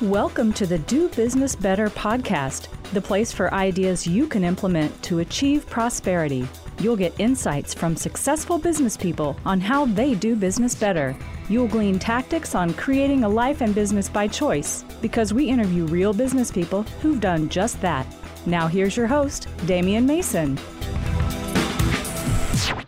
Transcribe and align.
Welcome 0.00 0.52
to 0.54 0.66
the 0.66 0.78
Do 0.80 1.08
Business 1.10 1.54
Better 1.54 1.88
podcast, 1.88 2.66
the 2.92 3.00
place 3.00 3.30
for 3.30 3.54
ideas 3.54 4.08
you 4.08 4.26
can 4.26 4.42
implement 4.42 5.00
to 5.04 5.20
achieve 5.20 5.70
prosperity. 5.70 6.48
You'll 6.80 6.96
get 6.96 7.14
insights 7.20 7.72
from 7.72 7.94
successful 7.94 8.58
business 8.58 8.96
people 8.96 9.36
on 9.44 9.60
how 9.60 9.84
they 9.84 10.16
do 10.16 10.34
business 10.34 10.74
better. 10.74 11.16
You'll 11.48 11.68
glean 11.68 12.00
tactics 12.00 12.56
on 12.56 12.74
creating 12.74 13.22
a 13.22 13.28
life 13.28 13.60
and 13.60 13.72
business 13.72 14.08
by 14.08 14.26
choice 14.26 14.84
because 15.00 15.32
we 15.32 15.48
interview 15.48 15.84
real 15.84 16.12
business 16.12 16.50
people 16.50 16.82
who've 17.00 17.20
done 17.20 17.48
just 17.48 17.80
that. 17.80 18.04
Now, 18.46 18.66
here's 18.66 18.96
your 18.96 19.06
host, 19.06 19.46
Damian 19.64 20.06
Mason. 20.06 20.58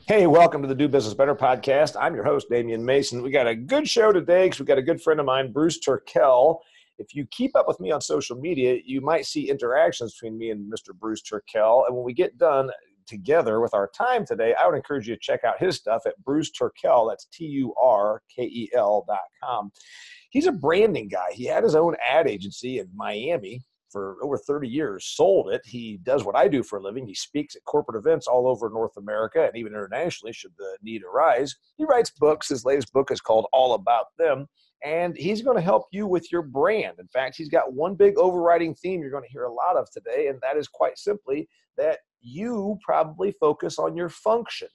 Hey, 0.08 0.26
welcome 0.26 0.60
to 0.62 0.68
the 0.68 0.74
Do 0.74 0.88
Business 0.88 1.14
Better 1.14 1.36
podcast. 1.36 1.94
I'm 2.00 2.16
your 2.16 2.24
host, 2.24 2.48
Damian 2.50 2.84
Mason. 2.84 3.22
We 3.22 3.30
got 3.30 3.46
a 3.46 3.54
good 3.54 3.88
show 3.88 4.10
today 4.10 4.46
because 4.46 4.58
we 4.58 4.66
got 4.66 4.78
a 4.78 4.82
good 4.82 5.00
friend 5.00 5.20
of 5.20 5.26
mine, 5.26 5.52
Bruce 5.52 5.78
Turkel. 5.78 6.62
If 6.98 7.14
you 7.14 7.26
keep 7.30 7.56
up 7.56 7.68
with 7.68 7.80
me 7.80 7.90
on 7.90 8.00
social 8.00 8.36
media, 8.36 8.78
you 8.84 9.00
might 9.00 9.26
see 9.26 9.50
interactions 9.50 10.14
between 10.14 10.38
me 10.38 10.50
and 10.50 10.72
Mr. 10.72 10.94
Bruce 10.94 11.22
Turkel. 11.22 11.86
And 11.86 11.94
when 11.94 12.04
we 12.04 12.14
get 12.14 12.38
done 12.38 12.70
together 13.06 13.60
with 13.60 13.74
our 13.74 13.88
time 13.88 14.26
today, 14.26 14.54
I 14.54 14.66
would 14.66 14.76
encourage 14.76 15.08
you 15.08 15.14
to 15.14 15.20
check 15.20 15.44
out 15.44 15.60
his 15.60 15.76
stuff 15.76 16.02
at 16.06 16.22
Bruce 16.24 16.50
Turkel. 16.50 17.08
That's 17.08 17.26
T 17.32 17.44
U 17.44 17.74
R 17.80 18.22
K 18.34 18.44
E 18.44 18.70
L 18.74 19.04
dot 19.06 19.20
com. 19.42 19.70
He's 20.30 20.46
a 20.46 20.52
branding 20.52 21.08
guy. 21.08 21.28
He 21.32 21.44
had 21.44 21.64
his 21.64 21.74
own 21.74 21.96
ad 22.04 22.28
agency 22.28 22.78
in 22.78 22.88
Miami 22.94 23.62
for 23.90 24.16
over 24.22 24.36
30 24.36 24.68
years, 24.68 25.06
sold 25.06 25.48
it. 25.48 25.62
He 25.64 25.98
does 26.02 26.24
what 26.24 26.36
I 26.36 26.48
do 26.48 26.62
for 26.62 26.78
a 26.78 26.82
living. 26.82 27.06
He 27.06 27.14
speaks 27.14 27.56
at 27.56 27.64
corporate 27.64 27.96
events 27.96 28.26
all 28.26 28.48
over 28.48 28.68
North 28.68 28.96
America 28.96 29.46
and 29.46 29.56
even 29.56 29.72
internationally, 29.72 30.32
should 30.32 30.52
the 30.58 30.76
need 30.82 31.02
arise. 31.02 31.54
He 31.78 31.84
writes 31.84 32.10
books. 32.10 32.48
His 32.48 32.64
latest 32.64 32.92
book 32.92 33.10
is 33.10 33.20
called 33.20 33.46
All 33.52 33.74
About 33.74 34.06
Them 34.18 34.48
and 34.84 35.16
he's 35.16 35.42
going 35.42 35.56
to 35.56 35.62
help 35.62 35.84
you 35.90 36.06
with 36.06 36.30
your 36.30 36.42
brand. 36.42 36.96
In 36.98 37.08
fact, 37.08 37.36
he's 37.36 37.48
got 37.48 37.72
one 37.72 37.94
big 37.94 38.18
overriding 38.18 38.74
theme 38.74 39.00
you're 39.00 39.10
going 39.10 39.24
to 39.24 39.32
hear 39.32 39.44
a 39.44 39.52
lot 39.52 39.76
of 39.76 39.90
today, 39.90 40.28
and 40.28 40.38
that 40.42 40.56
is 40.56 40.68
quite 40.68 40.98
simply 40.98 41.48
that 41.76 41.98
you 42.20 42.78
probably 42.84 43.32
focus 43.40 43.78
on 43.78 43.96
your 43.96 44.08
function. 44.08 44.68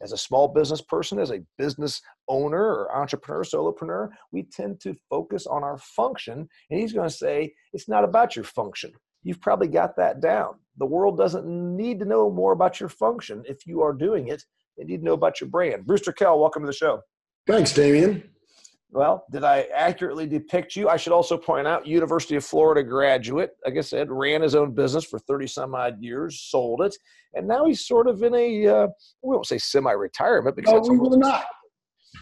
As 0.00 0.12
a 0.12 0.18
small 0.18 0.48
business 0.48 0.80
person, 0.80 1.20
as 1.20 1.30
a 1.30 1.44
business 1.58 2.02
owner 2.28 2.60
or 2.60 2.96
entrepreneur, 2.96 3.44
solopreneur, 3.44 4.08
we 4.32 4.42
tend 4.42 4.80
to 4.80 4.96
focus 5.08 5.46
on 5.46 5.62
our 5.62 5.78
function. 5.78 6.48
And 6.70 6.80
he's 6.80 6.92
going 6.92 7.08
to 7.08 7.14
say, 7.14 7.54
it's 7.72 7.88
not 7.88 8.02
about 8.02 8.34
your 8.34 8.44
function. 8.44 8.92
You've 9.22 9.40
probably 9.40 9.68
got 9.68 9.96
that 9.96 10.20
down. 10.20 10.54
The 10.78 10.86
world 10.86 11.16
doesn't 11.18 11.46
need 11.46 12.00
to 12.00 12.04
know 12.04 12.30
more 12.30 12.52
about 12.52 12.80
your 12.80 12.88
function 12.88 13.44
if 13.46 13.64
you 13.64 13.82
are 13.82 13.92
doing 13.92 14.28
it. 14.28 14.42
They 14.76 14.84
need 14.84 14.98
to 14.98 15.04
know 15.04 15.12
about 15.12 15.40
your 15.40 15.50
brand. 15.50 15.86
Bruce 15.86 16.02
Kell, 16.16 16.40
welcome 16.40 16.62
to 16.62 16.66
the 16.66 16.72
show. 16.72 17.02
Thanks, 17.46 17.72
Damian. 17.72 18.28
Well, 18.94 19.24
did 19.32 19.42
I 19.42 19.62
accurately 19.74 20.26
depict 20.26 20.76
you? 20.76 20.90
I 20.90 20.98
should 20.98 21.14
also 21.14 21.38
point 21.38 21.66
out, 21.66 21.86
University 21.86 22.36
of 22.36 22.44
Florida 22.44 22.82
graduate. 22.82 23.52
Like 23.64 23.78
I 23.78 23.80
said, 23.80 24.10
ran 24.10 24.42
his 24.42 24.54
own 24.54 24.74
business 24.74 25.04
for 25.04 25.18
30 25.18 25.46
some 25.46 25.74
odd 25.74 25.96
years, 26.02 26.40
sold 26.40 26.82
it, 26.82 26.94
and 27.32 27.48
now 27.48 27.64
he's 27.64 27.86
sort 27.86 28.06
of 28.06 28.22
in 28.22 28.34
a, 28.34 28.66
uh, 28.66 28.86
we 29.22 29.34
won't 29.34 29.46
say 29.46 29.56
semi-retirement 29.56 30.54
because 30.54 30.86
no, 30.86 30.92
we 30.92 30.98
will 30.98 31.16
not. 31.16 31.46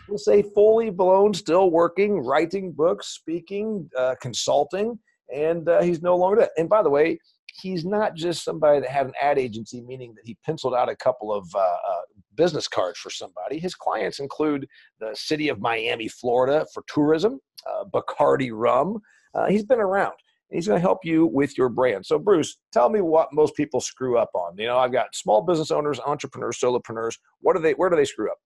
We'll 0.09 0.19
say 0.19 0.43
fully 0.43 0.91
blown, 0.91 1.35
still 1.35 1.73
working, 1.73 2.21
writing 2.21 2.71
books, 2.71 3.09
speaking, 3.09 3.91
uh, 3.99 4.15
consulting, 4.23 4.97
and 5.35 5.69
uh, 5.69 5.83
he's 5.83 6.03
no 6.03 6.17
longer 6.17 6.43
that. 6.43 6.51
And 6.57 6.69
by 6.69 6.85
the 6.85 6.91
way, 6.91 7.19
he's 7.61 7.85
not 7.85 8.15
just 8.15 8.45
somebody 8.45 8.79
that 8.79 8.91
had 8.91 9.07
an 9.07 9.13
ad 9.21 9.41
agency, 9.41 9.81
meaning 9.81 10.15
that 10.15 10.23
he 10.25 10.37
penciled 10.45 10.75
out 10.75 10.89
a 10.89 10.95
couple 10.95 11.33
of 11.33 11.49
uh, 11.53 11.59
uh, 11.59 12.03
business 12.35 12.69
cards 12.69 12.99
for 12.99 13.11
somebody. 13.11 13.59
His 13.59 13.75
clients 13.75 14.21
include 14.21 14.67
the 14.99 15.11
city 15.15 15.49
of 15.49 15.61
Miami, 15.61 16.09
Florida 16.09 16.67
for 16.73 16.83
tourism, 16.87 17.41
uh, 17.69 17.85
Bacardi 17.85 18.51
rum. 18.53 18.99
Uh, 19.35 19.47
he's 19.47 19.65
been 19.65 19.81
around. 19.81 20.15
He's 20.51 20.67
going 20.67 20.79
to 20.79 20.81
help 20.81 21.05
you 21.05 21.27
with 21.27 21.57
your 21.57 21.69
brand. 21.69 22.05
So, 22.05 22.19
Bruce, 22.19 22.59
tell 22.73 22.89
me 22.89 23.01
what 23.01 23.33
most 23.33 23.55
people 23.55 23.81
screw 23.81 24.19
up 24.19 24.31
on. 24.35 24.57
You 24.59 24.67
know, 24.67 24.79
I've 24.79 24.93
got 24.93 25.15
small 25.15 25.43
business 25.43 25.71
owners, 25.71 26.01
entrepreneurs, 26.01 26.59
solopreneurs. 26.59 27.17
What 27.41 27.55
do 27.55 27.63
they? 27.63 27.73
Where 27.73 27.89
do 27.89 27.97
they 27.97 28.05
screw 28.05 28.31
up? 28.31 28.39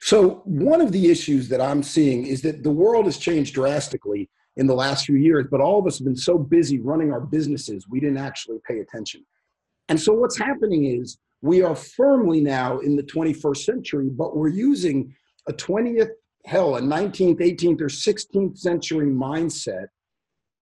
So, 0.00 0.42
one 0.44 0.80
of 0.80 0.92
the 0.92 1.10
issues 1.10 1.48
that 1.48 1.60
I'm 1.60 1.82
seeing 1.82 2.26
is 2.26 2.42
that 2.42 2.62
the 2.62 2.70
world 2.70 3.06
has 3.06 3.16
changed 3.16 3.54
drastically 3.54 4.28
in 4.56 4.66
the 4.66 4.74
last 4.74 5.06
few 5.06 5.16
years, 5.16 5.46
but 5.50 5.60
all 5.60 5.78
of 5.78 5.86
us 5.86 5.98
have 5.98 6.04
been 6.04 6.16
so 6.16 6.36
busy 6.36 6.80
running 6.80 7.12
our 7.12 7.20
businesses, 7.20 7.86
we 7.88 8.00
didn't 8.00 8.18
actually 8.18 8.58
pay 8.66 8.80
attention. 8.80 9.24
And 9.88 9.98
so, 9.98 10.12
what's 10.12 10.38
happening 10.38 10.84
is 10.84 11.18
we 11.40 11.62
are 11.62 11.76
firmly 11.76 12.40
now 12.40 12.78
in 12.78 12.96
the 12.96 13.02
21st 13.02 13.58
century, 13.58 14.08
but 14.10 14.36
we're 14.36 14.48
using 14.48 15.14
a 15.48 15.52
20th, 15.52 16.10
hell, 16.44 16.76
a 16.76 16.80
19th, 16.80 17.40
18th, 17.40 17.80
or 17.80 17.88
16th 17.88 18.58
century 18.58 19.06
mindset 19.06 19.86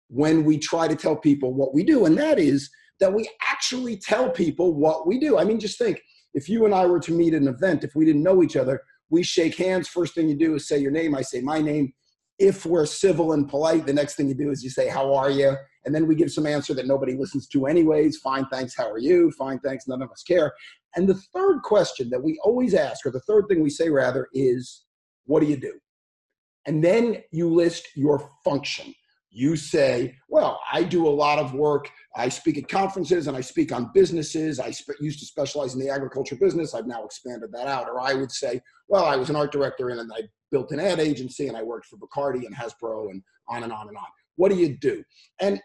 when 0.09 0.45
we 0.45 0.59
try 0.59 0.89
to 0.89 0.97
tell 0.97 1.17
people 1.17 1.53
what 1.55 1.75
we 1.75 1.85
do. 1.85 2.07
And 2.07 2.17
that 2.19 2.39
is 2.39 2.71
that 3.01 3.13
we 3.13 3.29
actually 3.47 3.97
tell 3.97 4.31
people 4.31 4.75
what 4.75 5.07
we 5.07 5.19
do. 5.19 5.39
I 5.39 5.45
mean, 5.45 5.61
just 5.61 5.79
think 5.79 6.01
if 6.35 6.49
you 6.49 6.65
and 6.65 6.75
I 6.75 6.87
were 6.87 7.01
to 7.01 7.13
meet 7.13 7.35
at 7.35 7.43
an 7.43 7.49
event, 7.49 7.85
if 7.85 7.95
we 7.95 8.05
didn't 8.05 8.23
know 8.23 8.43
each 8.43 8.57
other, 8.57 8.83
we 9.11 9.23
shake 9.23 9.57
hands. 9.57 9.89
First 9.89 10.15
thing 10.15 10.29
you 10.29 10.37
do 10.37 10.55
is 10.55 10.69
say 10.69 10.79
your 10.79 10.91
name. 10.91 11.15
I 11.15 11.23
say 11.23 11.41
my 11.41 11.61
name. 11.61 11.93
If 12.39 12.65
we're 12.65 12.87
civil 12.87 13.33
and 13.33 13.49
polite, 13.49 13.87
the 13.87 13.93
next 13.93 14.15
thing 14.15 14.29
you 14.29 14.35
do 14.35 14.51
is 14.51 14.65
you 14.65 14.71
say, 14.71 14.89
How 14.89 15.15
are 15.15 15.31
you? 15.31 15.55
And 15.85 15.95
then 15.95 16.07
we 16.07 16.15
give 16.15 16.31
some 16.31 16.47
answer 16.47 16.75
that 16.75 16.87
nobody 16.87 17.15
listens 17.15 17.47
to 17.49 17.67
anyways. 17.67 18.19
Fine 18.19 18.47
thanks 18.47 18.77
how 18.77 18.91
are 18.91 18.99
you? 18.99 19.31
Fine 19.33 19.61
thanks 19.61 19.89
none 19.89 20.03
of 20.03 20.11
us 20.11 20.23
care. 20.23 20.53
And 20.97 21.09
the 21.09 21.21
third 21.35 21.63
question 21.63 22.11
that 22.11 22.23
we 22.23 22.39
always 22.45 22.75
ask 22.75 23.05
or 23.07 23.11
the 23.11 23.21
third 23.21 23.47
thing 23.49 23.63
we 23.63 23.71
say 23.71 23.89
rather 23.89 24.29
is 24.33 24.85
what 25.25 25.41
do 25.41 25.47
you 25.47 25.57
do? 25.57 25.75
And 26.67 26.83
then 26.83 27.23
you 27.33 27.49
list 27.49 27.89
your 27.97 28.31
function. 28.45 28.95
You 29.35 29.57
say 29.57 30.15
well 30.29 30.61
i 30.71 30.83
do 30.83 31.07
a 31.07 31.11
lot 31.11 31.39
of 31.39 31.55
work. 31.55 31.91
I 32.15 32.29
speak 32.29 32.59
at 32.59 32.69
conferences 32.69 33.27
and 33.27 33.37
i 33.37 33.41
speak 33.41 33.73
on 33.73 33.91
businesses. 33.95 34.61
I 34.61 34.71
sp- 34.71 35.01
used 35.01 35.21
to 35.21 35.27
specialize 35.27 35.75
in 35.75 35.81
the 35.81 35.89
agriculture 35.89 36.37
business. 36.37 36.75
I've 36.75 36.87
now 36.87 37.05
expanded 37.05 37.51
that 37.53 37.67
out. 37.67 37.89
Or 37.89 38.01
i 38.01 38.15
would 38.15 38.31
say 38.31 38.61
well 38.89 39.05
i 39.05 39.17
was 39.17 39.31
an 39.31 39.37
art 39.37 39.51
director 39.51 39.89
and 39.89 40.13
i 40.13 40.21
built 40.51 40.71
an 40.71 40.81
ad 40.81 41.01
agency 41.01 41.49
and 41.49 41.57
i 41.57 41.63
worked 41.63 41.87
for 41.87 41.97
bacardi 41.97 42.45
and 42.45 42.55
hasbro 42.55 43.11
and 43.11 43.23
on 43.49 43.63
and 43.63 43.73
on 43.73 43.89
and 43.89 43.97
on. 43.97 44.07
What 44.37 44.51
do 44.51 44.57
you 44.57 44.77
do? 44.77 45.03
And 45.41 45.61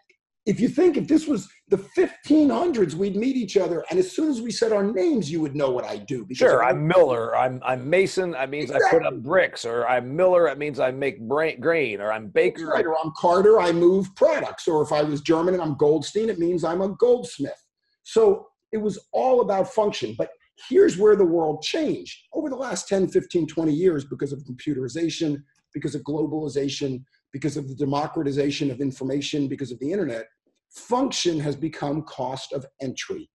if 0.47 0.61
you 0.61 0.69
think 0.69 0.95
if 0.95 1.09
this 1.09 1.27
was 1.27 1.49
the 1.67 1.77
1500s, 1.77 2.93
we'd 2.93 3.17
meet 3.17 3.35
each 3.35 3.57
other, 3.57 3.83
and 3.89 3.99
as 3.99 4.13
soon 4.13 4.29
as 4.29 4.41
we 4.41 4.49
said 4.49 4.71
our 4.71 4.81
names, 4.81 5.29
you 5.29 5.41
would 5.41 5.57
know 5.57 5.71
what 5.71 5.83
I 5.83 5.97
do. 5.97 6.25
Sure, 6.31 6.63
I'm 6.63 6.87
Miller. 6.87 7.35
I'm 7.35 7.61
I'm 7.65 7.87
Mason. 7.87 8.31
That 8.31 8.49
means 8.49 8.71
exactly. 8.71 8.87
I 8.87 8.91
put 9.03 9.05
up 9.05 9.21
bricks, 9.21 9.65
or 9.65 9.85
I'm 9.85 10.15
Miller. 10.15 10.45
That 10.45 10.57
means 10.57 10.79
I 10.79 10.91
make 10.91 11.27
grain, 11.27 11.99
or 11.99 12.13
I'm 12.13 12.29
Baker. 12.29 12.67
Right, 12.67 12.85
or 12.85 12.95
I'm 12.97 13.11
Carter. 13.17 13.59
I 13.59 13.73
move 13.73 14.15
products. 14.15 14.69
Or 14.69 14.81
if 14.81 14.93
I 14.93 15.03
was 15.03 15.19
German 15.19 15.53
and 15.53 15.61
I'm 15.61 15.75
Goldstein, 15.75 16.29
it 16.29 16.39
means 16.39 16.63
I'm 16.63 16.81
a 16.81 16.95
goldsmith. 16.95 17.61
So 18.03 18.47
it 18.71 18.77
was 18.77 18.97
all 19.11 19.41
about 19.41 19.73
function. 19.73 20.15
But 20.17 20.29
here's 20.69 20.97
where 20.97 21.17
the 21.17 21.25
world 21.25 21.61
changed 21.61 22.17
over 22.33 22.49
the 22.49 22.55
last 22.55 22.87
10, 22.87 23.09
15, 23.09 23.47
20 23.47 23.73
years 23.73 24.05
because 24.05 24.31
of 24.31 24.45
computerization, 24.45 25.43
because 25.73 25.93
of 25.93 26.03
globalization, 26.03 27.03
because 27.33 27.57
of 27.57 27.67
the 27.67 27.75
democratization 27.75 28.71
of 28.71 28.79
information, 28.79 29.49
because 29.49 29.73
of 29.73 29.79
the 29.79 29.91
internet 29.91 30.27
function 30.69 31.39
has 31.39 31.55
become 31.55 32.03
cost 32.03 32.53
of 32.53 32.65
entry. 32.81 33.29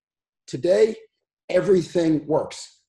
Today, 0.47 0.97
everything 1.49 2.27
works. 2.27 2.81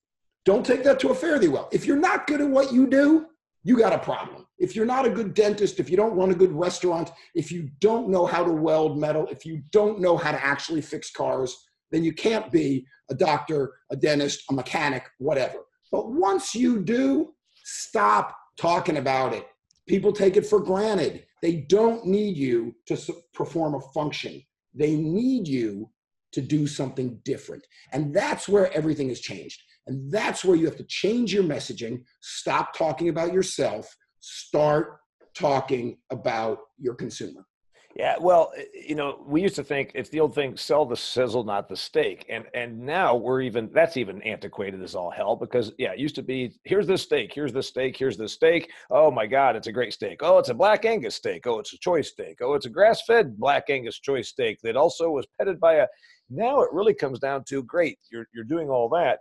Don't 0.45 0.65
take 0.65 0.83
that 0.83 0.99
to 0.99 1.09
a 1.09 1.39
thee 1.39 1.47
well. 1.47 1.69
If 1.71 1.85
you're 1.85 1.97
not 1.97 2.27
good 2.27 2.41
at 2.41 2.49
what 2.49 2.73
you 2.73 2.87
do, 2.87 3.27
you 3.63 3.77
got 3.77 3.93
a 3.93 3.99
problem. 3.99 4.45
If 4.57 4.75
you're 4.75 4.85
not 4.85 5.05
a 5.05 5.09
good 5.09 5.33
dentist, 5.33 5.79
if 5.79 5.89
you 5.89 5.95
don't 5.95 6.15
run 6.15 6.31
a 6.31 6.35
good 6.35 6.51
restaurant, 6.51 7.11
if 7.33 7.51
you 7.51 7.69
don't 7.79 8.09
know 8.09 8.25
how 8.25 8.43
to 8.43 8.51
weld 8.51 8.99
metal, 8.99 9.27
if 9.31 9.45
you 9.45 9.63
don't 9.71 9.99
know 9.99 10.17
how 10.17 10.31
to 10.31 10.45
actually 10.45 10.81
fix 10.81 11.11
cars, 11.11 11.55
then 11.91 12.03
you 12.03 12.11
can't 12.13 12.51
be 12.51 12.85
a 13.09 13.15
doctor, 13.15 13.73
a 13.89 13.95
dentist, 13.95 14.43
a 14.49 14.53
mechanic, 14.53 15.03
whatever. 15.17 15.59
But 15.91 16.11
once 16.11 16.53
you 16.53 16.81
do, 16.81 17.33
stop 17.63 18.35
talking 18.57 18.97
about 18.97 19.33
it. 19.33 19.47
People 19.87 20.11
take 20.11 20.35
it 20.37 20.45
for 20.45 20.59
granted. 20.59 21.25
They 21.43 21.57
don't 21.57 22.07
need 22.07 22.37
you 22.37 22.73
to 22.87 22.97
perform 23.34 23.75
a 23.75 23.81
function. 23.93 24.41
They 24.73 24.95
need 24.95 25.45
you 25.45 25.91
to 26.31 26.41
do 26.41 26.66
something 26.66 27.19
different. 27.25 27.67
And 27.91 28.13
that's 28.13 28.47
where 28.47 28.72
everything 28.73 29.09
has 29.09 29.19
changed. 29.19 29.61
And 29.85 30.09
that's 30.09 30.45
where 30.45 30.55
you 30.55 30.66
have 30.66 30.78
to 30.78 30.85
change 30.85 31.34
your 31.34 31.43
messaging, 31.43 32.03
stop 32.22 32.75
talking 32.75 33.09
about 33.09 33.34
yourself, 33.34 33.93
start 34.22 34.99
talking 35.35 35.97
about 36.11 36.59
your 36.79 36.95
consumer. 36.95 37.46
Yeah, 37.95 38.16
well, 38.19 38.51
eh, 38.57 38.63
you 38.87 38.95
know, 38.95 39.23
we 39.25 39.41
used 39.41 39.55
to 39.55 39.63
think 39.63 39.91
it's 39.93 40.09
the 40.09 40.19
old 40.19 40.34
thing: 40.34 40.57
sell 40.57 40.85
the 40.85 40.97
sizzle, 40.97 41.43
not 41.43 41.69
the 41.69 41.75
steak. 41.75 42.25
And 42.29 42.45
and 42.53 42.79
now 42.79 43.16
we're 43.16 43.41
even 43.41 43.69
that's 43.72 43.97
even 43.97 44.22
antiquated 44.23 44.81
as 44.81 44.95
all 44.95 45.11
hell 45.11 45.35
because 45.35 45.72
yeah, 45.78 45.93
it 45.93 45.99
used 45.99 46.16
to 46.16 46.23
be 46.23 46.53
here's 46.63 46.87
the 46.87 46.97
steak, 46.97 47.31
here's 47.34 47.53
the 47.53 47.61
steak, 47.61 47.95
here's 47.95 48.17
the 48.17 48.28
steak. 48.28 48.72
Oh 48.90 49.11
my 49.11 49.28
God, 49.28 49.55
it's 49.55 49.67
a 49.67 49.72
great 49.72 49.93
steak. 49.93 50.22
Oh, 50.23 50.40
it's 50.40 50.49
a 50.49 50.53
black 50.55 50.85
Angus 50.85 51.16
steak. 51.16 51.45
Oh, 51.45 51.59
it's 51.59 51.73
a 51.73 51.78
choice 51.78 52.09
steak. 52.09 52.37
Oh, 52.41 52.53
it's 52.55 52.66
a 52.66 52.69
grass-fed 52.69 53.37
black 53.37 53.69
Angus 53.69 53.99
choice 53.99 54.29
steak 54.29 54.57
that 54.63 54.75
also 54.75 55.09
was 55.11 55.28
petted 55.39 55.59
by 55.59 55.75
a. 55.75 55.87
Now 56.29 56.61
it 56.61 56.69
really 56.73 56.96
comes 56.96 57.19
down 57.19 57.43
to 57.49 57.63
great. 57.63 57.99
You're 58.11 58.25
you're 58.34 58.43
doing 58.43 58.69
all 58.69 58.89
that, 58.89 59.19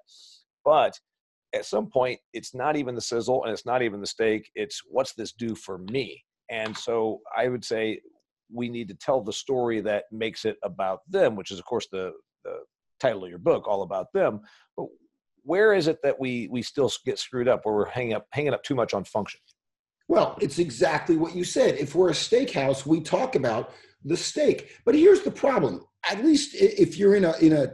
but 0.64 0.98
at 1.54 1.66
some 1.66 1.88
point 1.90 2.18
it's 2.32 2.54
not 2.54 2.76
even 2.76 2.94
the 2.94 3.00
sizzle 3.02 3.44
and 3.44 3.52
it's 3.52 3.66
not 3.66 3.82
even 3.82 4.00
the 4.00 4.06
steak. 4.06 4.50
It's 4.54 4.80
what's 4.88 5.12
this 5.12 5.32
do 5.32 5.54
for 5.54 5.76
me? 5.78 6.24
And 6.50 6.76
so 6.76 7.20
I 7.36 7.48
would 7.48 7.64
say 7.64 8.00
we 8.52 8.68
need 8.68 8.88
to 8.88 8.94
tell 8.94 9.22
the 9.22 9.32
story 9.32 9.80
that 9.80 10.04
makes 10.12 10.44
it 10.44 10.56
about 10.62 11.00
them, 11.08 11.36
which 11.36 11.50
is, 11.50 11.58
of 11.58 11.64
course, 11.64 11.86
the, 11.90 12.12
the 12.44 12.56
title 13.00 13.24
of 13.24 13.30
your 13.30 13.38
book, 13.38 13.66
all 13.66 13.82
about 13.82 14.06
them. 14.12 14.40
But 14.76 14.86
where 15.44 15.72
is 15.72 15.88
it 15.88 15.98
that 16.02 16.18
we 16.20 16.48
we 16.50 16.62
still 16.62 16.90
get 17.04 17.18
screwed 17.18 17.48
up, 17.48 17.64
where 17.64 17.74
we're 17.74 17.88
hanging 17.88 18.14
up 18.14 18.26
hanging 18.32 18.54
up 18.54 18.62
too 18.62 18.74
much 18.74 18.94
on 18.94 19.04
function? 19.04 19.40
Well, 20.08 20.36
it's 20.40 20.58
exactly 20.58 21.16
what 21.16 21.34
you 21.34 21.44
said. 21.44 21.76
If 21.76 21.94
we're 21.94 22.10
a 22.10 22.12
steakhouse, 22.12 22.84
we 22.86 23.00
talk 23.00 23.34
about 23.34 23.72
the 24.04 24.16
steak. 24.16 24.72
But 24.84 24.94
here's 24.94 25.22
the 25.22 25.30
problem. 25.30 25.84
At 26.08 26.24
least 26.24 26.54
if 26.54 26.98
you're 26.98 27.14
in 27.14 27.24
a 27.24 27.36
in 27.38 27.52
a 27.52 27.72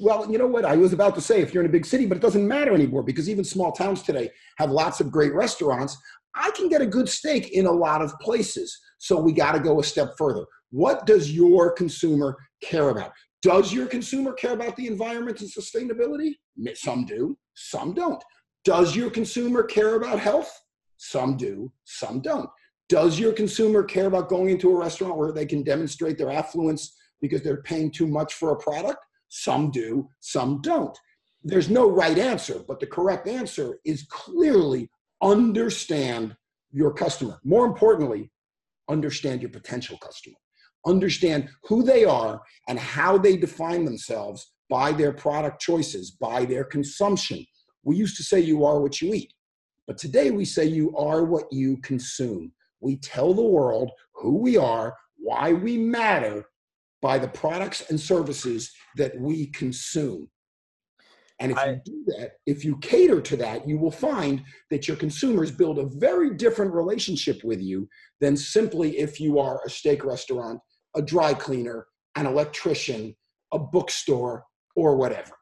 well, 0.00 0.30
you 0.30 0.38
know 0.38 0.46
what? 0.46 0.64
I 0.64 0.76
was 0.76 0.92
about 0.92 1.14
to 1.14 1.20
say 1.20 1.40
if 1.40 1.52
you're 1.52 1.62
in 1.62 1.68
a 1.68 1.72
big 1.72 1.86
city, 1.86 2.06
but 2.06 2.16
it 2.16 2.22
doesn't 2.22 2.46
matter 2.46 2.74
anymore 2.74 3.02
because 3.02 3.28
even 3.28 3.44
small 3.44 3.72
towns 3.72 4.02
today 4.02 4.30
have 4.58 4.70
lots 4.70 5.00
of 5.00 5.12
great 5.12 5.34
restaurants. 5.34 5.96
I 6.36 6.50
can 6.50 6.68
get 6.68 6.82
a 6.82 6.86
good 6.86 7.08
steak 7.08 7.50
in 7.52 7.66
a 7.66 7.72
lot 7.72 8.02
of 8.02 8.18
places. 8.20 8.78
So 8.98 9.18
we 9.18 9.32
got 9.32 9.52
to 9.52 9.60
go 9.60 9.80
a 9.80 9.84
step 9.84 10.14
further. 10.18 10.44
What 10.70 11.06
does 11.06 11.32
your 11.32 11.72
consumer 11.72 12.36
care 12.62 12.90
about? 12.90 13.12
Does 13.42 13.72
your 13.72 13.86
consumer 13.86 14.32
care 14.32 14.52
about 14.52 14.76
the 14.76 14.86
environment 14.86 15.40
and 15.40 15.50
sustainability? 15.50 16.32
Some 16.74 17.04
do, 17.06 17.38
some 17.54 17.94
don't. 17.94 18.22
Does 18.64 18.96
your 18.96 19.10
consumer 19.10 19.62
care 19.62 19.96
about 19.96 20.18
health? 20.18 20.52
Some 20.96 21.36
do, 21.36 21.72
some 21.84 22.20
don't. 22.20 22.50
Does 22.88 23.18
your 23.18 23.32
consumer 23.32 23.82
care 23.82 24.06
about 24.06 24.28
going 24.28 24.48
into 24.48 24.70
a 24.70 24.76
restaurant 24.76 25.16
where 25.16 25.32
they 25.32 25.46
can 25.46 25.62
demonstrate 25.62 26.18
their 26.18 26.30
affluence 26.30 26.96
because 27.20 27.42
they're 27.42 27.62
paying 27.62 27.90
too 27.90 28.06
much 28.06 28.34
for 28.34 28.52
a 28.52 28.58
product? 28.58 29.04
Some 29.28 29.70
do, 29.70 30.08
some 30.20 30.60
don't. 30.62 30.96
There's 31.42 31.70
no 31.70 31.88
right 31.88 32.18
answer, 32.18 32.60
but 32.66 32.80
the 32.80 32.86
correct 32.86 33.28
answer 33.28 33.78
is 33.84 34.06
clearly 34.10 34.90
understand 35.22 36.36
your 36.72 36.92
customer. 36.92 37.38
More 37.44 37.66
importantly, 37.66 38.30
understand 38.88 39.42
your 39.42 39.50
potential 39.50 39.98
customer. 39.98 40.36
Understand 40.86 41.48
who 41.64 41.82
they 41.82 42.04
are 42.04 42.40
and 42.68 42.78
how 42.78 43.18
they 43.18 43.36
define 43.36 43.84
themselves 43.84 44.52
by 44.68 44.92
their 44.92 45.12
product 45.12 45.60
choices, 45.60 46.12
by 46.12 46.44
their 46.44 46.64
consumption. 46.64 47.44
We 47.82 47.96
used 47.96 48.16
to 48.16 48.22
say 48.22 48.40
you 48.40 48.64
are 48.64 48.80
what 48.80 49.00
you 49.00 49.14
eat, 49.14 49.32
but 49.86 49.98
today 49.98 50.30
we 50.30 50.44
say 50.44 50.64
you 50.64 50.96
are 50.96 51.24
what 51.24 51.52
you 51.52 51.76
consume. 51.78 52.52
We 52.80 52.96
tell 52.96 53.32
the 53.32 53.42
world 53.42 53.90
who 54.14 54.38
we 54.38 54.56
are, 54.56 54.96
why 55.16 55.52
we 55.52 55.78
matter 55.78 56.44
by 57.00 57.18
the 57.18 57.28
products 57.28 57.88
and 57.90 58.00
services 58.00 58.72
that 58.96 59.18
we 59.20 59.46
consume. 59.46 60.28
And 61.38 61.52
if 61.52 61.58
I, 61.58 61.66
you 61.70 61.80
do 61.84 62.04
that, 62.18 62.32
if 62.46 62.64
you 62.64 62.78
cater 62.78 63.20
to 63.20 63.36
that, 63.36 63.68
you 63.68 63.78
will 63.78 63.90
find 63.90 64.42
that 64.70 64.88
your 64.88 64.96
consumers 64.96 65.50
build 65.50 65.78
a 65.78 65.86
very 65.86 66.34
different 66.34 66.72
relationship 66.72 67.44
with 67.44 67.60
you 67.60 67.88
than 68.20 68.36
simply 68.36 68.98
if 68.98 69.20
you 69.20 69.38
are 69.38 69.60
a 69.64 69.70
steak 69.70 70.04
restaurant, 70.04 70.60
a 70.94 71.02
dry 71.02 71.34
cleaner, 71.34 71.86
an 72.16 72.26
electrician, 72.26 73.14
a 73.52 73.58
bookstore, 73.58 74.44
or 74.76 74.96
whatever. 74.96 75.32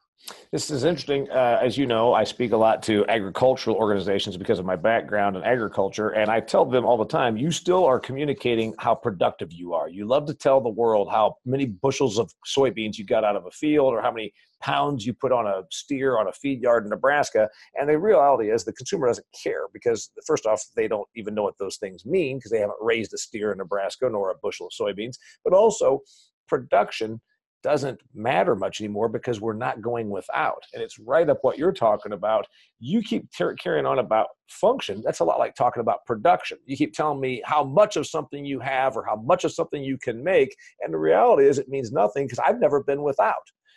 This 0.50 0.70
is 0.70 0.84
interesting. 0.84 1.28
Uh, 1.30 1.58
as 1.60 1.76
you 1.76 1.84
know, 1.84 2.14
I 2.14 2.24
speak 2.24 2.52
a 2.52 2.56
lot 2.56 2.82
to 2.84 3.04
agricultural 3.08 3.76
organizations 3.76 4.36
because 4.36 4.58
of 4.58 4.64
my 4.64 4.76
background 4.76 5.36
in 5.36 5.42
agriculture. 5.42 6.10
And 6.10 6.30
I 6.30 6.40
tell 6.40 6.64
them 6.64 6.86
all 6.86 6.96
the 6.96 7.04
time 7.04 7.36
you 7.36 7.50
still 7.50 7.84
are 7.84 8.00
communicating 8.00 8.74
how 8.78 8.94
productive 8.94 9.52
you 9.52 9.74
are. 9.74 9.88
You 9.88 10.06
love 10.06 10.26
to 10.26 10.34
tell 10.34 10.60
the 10.60 10.70
world 10.70 11.08
how 11.10 11.36
many 11.44 11.66
bushels 11.66 12.18
of 12.18 12.32
soybeans 12.46 12.96
you 12.96 13.04
got 13.04 13.24
out 13.24 13.36
of 13.36 13.46
a 13.46 13.50
field 13.50 13.92
or 13.92 14.00
how 14.00 14.12
many 14.12 14.32
pounds 14.62 15.04
you 15.04 15.12
put 15.12 15.30
on 15.30 15.46
a 15.46 15.62
steer 15.70 16.18
on 16.18 16.28
a 16.28 16.32
feed 16.32 16.62
yard 16.62 16.84
in 16.84 16.90
Nebraska. 16.90 17.48
And 17.74 17.88
the 17.88 17.98
reality 17.98 18.50
is 18.50 18.64
the 18.64 18.72
consumer 18.72 19.08
doesn't 19.08 19.26
care 19.42 19.66
because, 19.74 20.10
first 20.26 20.46
off, 20.46 20.64
they 20.74 20.88
don't 20.88 21.08
even 21.16 21.34
know 21.34 21.42
what 21.42 21.58
those 21.58 21.76
things 21.76 22.06
mean 22.06 22.38
because 22.38 22.50
they 22.50 22.60
haven't 22.60 22.78
raised 22.80 23.12
a 23.12 23.18
steer 23.18 23.52
in 23.52 23.58
Nebraska 23.58 24.08
nor 24.08 24.30
a 24.30 24.34
bushel 24.42 24.68
of 24.68 24.72
soybeans. 24.72 25.18
But 25.44 25.52
also, 25.52 26.00
production 26.48 27.20
doesn't 27.64 27.98
matter 28.14 28.54
much 28.54 28.80
anymore 28.80 29.08
because 29.08 29.40
we're 29.40 29.54
not 29.54 29.80
going 29.80 30.10
without. 30.10 30.62
And 30.74 30.82
it's 30.82 30.98
right 30.98 31.28
up 31.28 31.38
what 31.40 31.56
you're 31.56 31.72
talking 31.72 32.12
about. 32.12 32.46
You 32.78 33.02
keep 33.02 33.26
ter- 33.36 33.54
carrying 33.54 33.86
on 33.86 33.98
about 33.98 34.28
function. 34.50 35.02
That's 35.02 35.20
a 35.20 35.24
lot 35.24 35.38
like 35.38 35.54
talking 35.54 35.80
about 35.80 36.04
production. 36.04 36.58
You 36.66 36.76
keep 36.76 36.92
telling 36.92 37.20
me 37.20 37.42
how 37.44 37.64
much 37.64 37.96
of 37.96 38.06
something 38.06 38.44
you 38.44 38.60
have 38.60 38.96
or 38.96 39.04
how 39.04 39.16
much 39.16 39.44
of 39.44 39.52
something 39.52 39.82
you 39.82 39.96
can 39.96 40.22
make. 40.22 40.54
And 40.82 40.92
the 40.92 40.98
reality 40.98 41.48
is, 41.48 41.58
it 41.58 41.68
means 41.68 41.90
nothing 41.90 42.26
because 42.26 42.38
I've 42.38 42.60
never 42.60 42.84
been 42.84 43.02
without. 43.02 43.34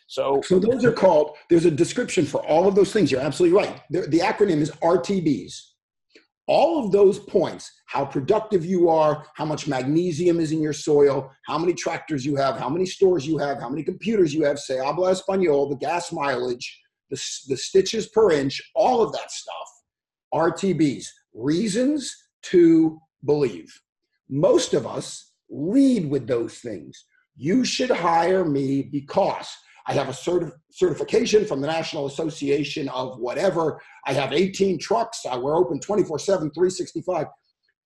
So, 0.08 0.42
so 0.44 0.60
those 0.60 0.84
are 0.84 0.92
called, 0.92 1.38
there's 1.50 1.66
a 1.66 1.72
description 1.72 2.26
for 2.26 2.46
all 2.46 2.68
of 2.68 2.76
those 2.76 2.92
things. 2.92 3.10
You're 3.10 3.22
absolutely 3.22 3.58
right. 3.58 3.82
The, 3.90 4.02
the 4.02 4.20
acronym 4.20 4.60
is 4.60 4.72
RTBs 4.72 5.62
all 6.48 6.84
of 6.84 6.92
those 6.92 7.20
points 7.20 7.72
how 7.86 8.06
productive 8.06 8.66
you 8.66 8.90
are 8.90 9.26
how 9.36 9.46
much 9.46 9.68
magnesium 9.68 10.40
is 10.40 10.52
in 10.52 10.62
your 10.62 10.74
soil 10.74 11.30
how 11.46 11.58
many 11.58 11.74
tractors 11.74 12.26
you 12.26 12.36
have 12.36 12.58
how 12.58 12.70
many 12.70 12.86
stores 12.86 13.28
you 13.28 13.38
have 13.38 13.60
how 13.60 13.70
many 13.70 13.84
computers 13.84 14.34
you 14.34 14.44
have 14.44 14.58
say 14.58 14.78
habla 14.78 15.12
espanol 15.12 15.68
the 15.70 15.76
gas 15.76 16.12
mileage 16.12 16.80
the, 17.10 17.22
the 17.50 17.58
stitches 17.58 18.08
per 18.08 18.32
inch 18.32 18.62
all 18.76 19.02
of 19.02 19.12
that 19.12 19.32
stuff 19.32 19.68
rtbs 20.34 21.06
reasons 21.38 22.16
to 22.42 23.00
believe. 23.26 23.82
Most 24.30 24.74
of 24.74 24.86
us 24.86 25.32
lead 25.50 26.10
with 26.10 26.28
those 26.28 26.56
things. 26.56 27.06
You 27.36 27.64
should 27.64 27.92
hire 27.92 28.44
me 28.44 28.82
because 28.82 29.48
I 29.88 29.94
have 29.94 30.10
a 30.10 30.12
certif- 30.12 30.54
certification 30.70 31.46
from 31.46 31.62
the 31.62 31.68
National 31.68 32.08
Association 32.08 32.90
of 32.90 33.20
whatever. 33.20 33.82
I 34.06 34.14
have 34.14 34.34
18 34.34 34.80
trucks. 34.80 35.26
I, 35.26 35.38
we're 35.38 35.58
open 35.58 35.80
24 35.80 36.20
7, 36.20 36.52
365. 36.52 37.28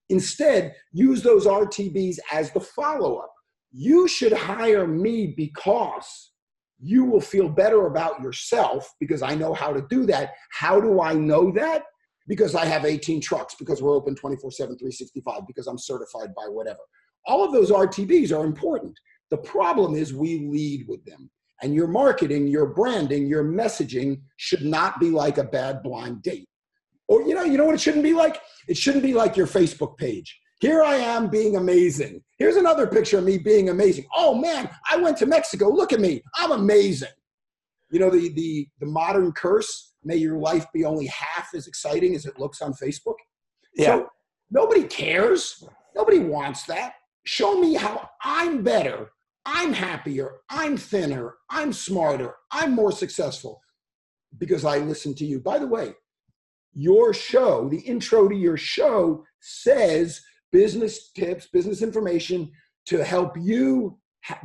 Instead, 0.10 0.76
use 0.92 1.22
those 1.22 1.46
RTBs 1.46 2.18
as 2.32 2.52
the 2.52 2.60
follow 2.60 3.18
up. 3.18 3.34
You 3.72 4.08
should 4.08 4.34
hire 4.34 4.86
me 4.88 5.34
because 5.38 6.32
you 6.80 7.06
will 7.06 7.22
feel 7.22 7.48
better 7.48 7.86
about 7.86 8.22
yourself 8.22 8.92
because 9.00 9.22
I 9.22 9.36
know 9.36 9.54
how 9.54 9.72
to 9.72 9.86
do 9.90 10.06
that. 10.08 10.32
How 10.52 10.82
do 10.82 11.02
I 11.02 11.14
know 11.14 11.52
that? 11.52 11.84
Because 12.28 12.56
I 12.56 12.66
have 12.66 12.86
18 12.86 13.22
trucks, 13.22 13.56
because 13.56 13.82
we're 13.82 13.96
open 13.96 14.16
24 14.16 14.52
7, 14.52 14.78
365, 14.78 15.42
because 15.48 15.68
I'm 15.68 15.78
certified 15.78 16.34
by 16.36 16.46
whatever. 16.48 16.80
All 17.28 17.44
of 17.44 17.54
those 17.54 17.70
RTBs 17.70 18.36
are 18.36 18.46
important. 18.46 19.00
The 19.30 19.38
problem 19.38 19.96
is 19.96 20.14
we 20.14 20.48
lead 20.50 20.86
with 20.88 21.06
them. 21.06 21.30
And 21.64 21.76
your 21.76 21.88
marketing, 21.88 22.48
your 22.48 22.68
branding, 22.68 23.28
your 23.28 23.44
messaging 23.44 24.22
should 24.38 24.64
not 24.64 25.00
be 25.00 25.10
like 25.12 25.38
a 25.38 25.44
bad 25.44 25.84
blind 25.84 26.24
date. 26.24 26.48
Or 27.08 27.22
you 27.22 27.36
know, 27.36 27.44
you 27.44 27.58
know 27.58 27.66
what 27.66 27.76
it 27.76 27.82
shouldn't 27.82 28.04
be 28.04 28.14
like? 28.14 28.42
It 28.68 28.78
shouldn't 28.78 29.04
be 29.04 29.14
like 29.14 29.36
your 29.38 29.48
Facebook 29.48 29.98
page. 29.98 30.40
Here 30.62 30.84
I 30.84 30.96
am 30.96 31.28
being 31.28 31.58
amazing. 31.58 32.24
Here's 32.38 32.56
another 32.56 32.88
picture 32.88 33.18
of 33.18 33.24
me 33.24 33.38
being 33.38 33.70
amazing. 33.70 34.06
Oh 34.16 34.34
man, 34.36 34.70
I 34.90 34.98
went 34.98 35.18
to 35.18 35.26
Mexico. 35.26 35.70
Look 35.70 35.92
at 35.92 36.00
me. 36.00 36.22
I'm 36.36 36.52
amazing. 36.52 37.10
You 37.92 38.00
know 38.00 38.10
the 38.10 38.30
the 38.30 38.68
the 38.80 38.86
modern 38.86 39.32
curse, 39.34 39.94
may 40.04 40.16
your 40.16 40.38
life 40.38 40.66
be 40.74 40.86
only 40.86 41.08
half 41.08 41.50
as 41.54 41.68
exciting 41.68 42.16
as 42.16 42.26
it 42.26 42.40
looks 42.40 42.62
on 42.62 42.74
Facebook. 42.74 43.16
Yeah. 43.76 43.86
So 43.86 44.10
nobody 44.50 44.84
cares. 44.84 45.64
Nobody 45.96 46.20
wants 46.20 46.64
that. 46.64 46.94
Show 47.26 47.60
me 47.60 47.74
how 47.74 48.10
I'm 48.24 48.64
better 48.64 49.12
I'm 49.46 49.74
happier, 49.74 50.32
I'm 50.50 50.78
thinner, 50.78 51.36
I'm 51.50 51.74
smarter, 51.74 52.36
I'm 52.52 52.74
more 52.74 52.92
successful 52.92 53.62
because 54.38 54.66
I 54.66 54.78
listen 54.80 55.14
to 55.16 55.26
you. 55.26 55.40
By 55.40 55.58
the 55.60 55.68
way, 55.68 55.94
your 56.74 57.14
show, 57.14 57.68
the 57.70 57.80
intro 57.80 58.30
to 58.30 58.36
your 58.36 58.58
show 58.58 59.24
says 59.40 60.22
business 60.52 61.12
tips, 61.12 61.48
business 61.48 61.82
information 61.82 62.52
to 62.86 63.04
help 63.04 63.36
you 63.38 63.98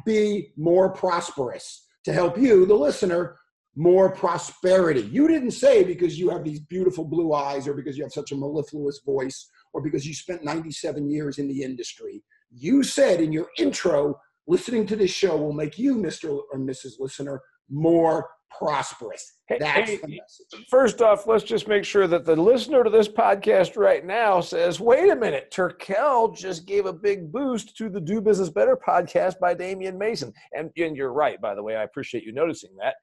be 0.04 0.52
more 0.56 0.90
prosperous, 0.90 1.86
to 2.04 2.12
help 2.12 2.38
you, 2.38 2.66
the 2.66 2.74
listener, 2.74 3.36
more 3.76 4.10
prosperity. 4.10 5.02
You 5.02 5.28
didn't 5.28 5.50
say 5.50 5.84
because 5.84 6.18
you 6.18 6.30
have 6.30 6.44
these 6.44 6.60
beautiful 6.60 7.04
blue 7.04 7.34
eyes 7.34 7.68
or 7.68 7.74
because 7.74 7.96
you 7.96 8.04
have 8.04 8.12
such 8.12 8.32
a 8.32 8.36
mellifluous 8.36 9.00
voice 9.04 9.50
or 9.74 9.82
because 9.82 10.06
you 10.06 10.14
spent 10.14 10.42
97 10.42 11.10
years 11.10 11.38
in 11.38 11.46
the 11.46 11.62
industry. 11.62 12.22
You 12.50 12.82
said 12.82 13.20
in 13.20 13.32
your 13.32 13.48
intro 13.58 14.18
listening 14.46 14.86
to 14.86 14.96
this 14.96 15.10
show 15.10 15.36
will 15.36 15.52
make 15.52 15.78
you, 15.78 15.96
Mr. 15.96 16.40
or 16.52 16.58
Mrs. 16.58 16.94
Listener, 16.98 17.40
more 17.68 18.28
prosperous. 18.56 19.34
That's 19.48 19.64
hey, 19.64 19.96
the 19.96 20.08
message. 20.08 20.66
First 20.70 21.02
off, 21.02 21.26
let's 21.26 21.44
just 21.44 21.68
make 21.68 21.84
sure 21.84 22.06
that 22.06 22.24
the 22.24 22.36
listener 22.36 22.82
to 22.84 22.90
this 22.90 23.08
podcast 23.08 23.76
right 23.76 24.04
now 24.04 24.40
says, 24.40 24.80
wait 24.80 25.10
a 25.10 25.16
minute, 25.16 25.52
Turkel 25.52 26.36
just 26.36 26.66
gave 26.66 26.86
a 26.86 26.92
big 26.92 27.30
boost 27.30 27.76
to 27.76 27.88
the 27.88 28.00
Do 28.00 28.20
Business 28.20 28.48
Better 28.48 28.76
podcast 28.76 29.38
by 29.38 29.54
Damian 29.54 29.98
Mason. 29.98 30.32
And, 30.52 30.70
and 30.76 30.96
you're 30.96 31.12
right, 31.12 31.40
by 31.40 31.54
the 31.54 31.62
way. 31.62 31.76
I 31.76 31.84
appreciate 31.84 32.24
you 32.24 32.32
noticing 32.32 32.70
that. 32.80 32.94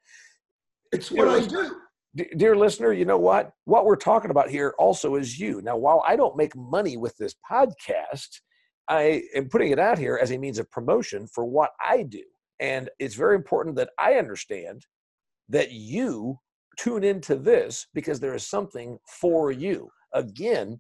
It's 0.92 1.12
what 1.12 1.28
I 1.28 1.46
do. 1.46 1.76
Dear 2.38 2.56
listener, 2.56 2.94
you 2.94 3.06
know 3.06 3.18
what? 3.18 3.52
What 3.66 3.86
we're 3.86 3.96
talking 3.96 4.30
about 4.30 4.50
here 4.50 4.76
also 4.78 5.16
is 5.16 5.40
you. 5.40 5.62
Now, 5.64 5.78
while 5.78 6.04
I 6.08 6.16
don't 6.16 6.38
make 6.38 6.56
money 6.56 6.96
with 6.96 7.18
this 7.18 7.34
podcast, 7.50 8.40
I 8.90 9.24
am 9.36 9.50
putting 9.50 9.72
it 9.72 9.80
out 9.80 9.98
here 9.98 10.20
as 10.22 10.32
a 10.32 10.38
means 10.38 10.60
of 10.60 10.70
promotion 10.72 11.28
for 11.28 11.46
what 11.46 11.72
I 11.84 12.04
do. 12.04 12.24
And 12.60 12.90
it's 13.00 13.16
very 13.16 13.36
important 13.36 13.76
that 13.78 13.90
I 14.00 14.16
understand 14.16 14.86
that 15.50 15.72
you 15.72 16.40
tune 16.78 17.04
into 17.04 17.36
this 17.36 17.88
because 17.94 18.20
there 18.20 18.34
is 18.34 18.48
something 18.48 18.98
for 19.20 19.52
you. 19.52 19.90
Again, 20.14 20.80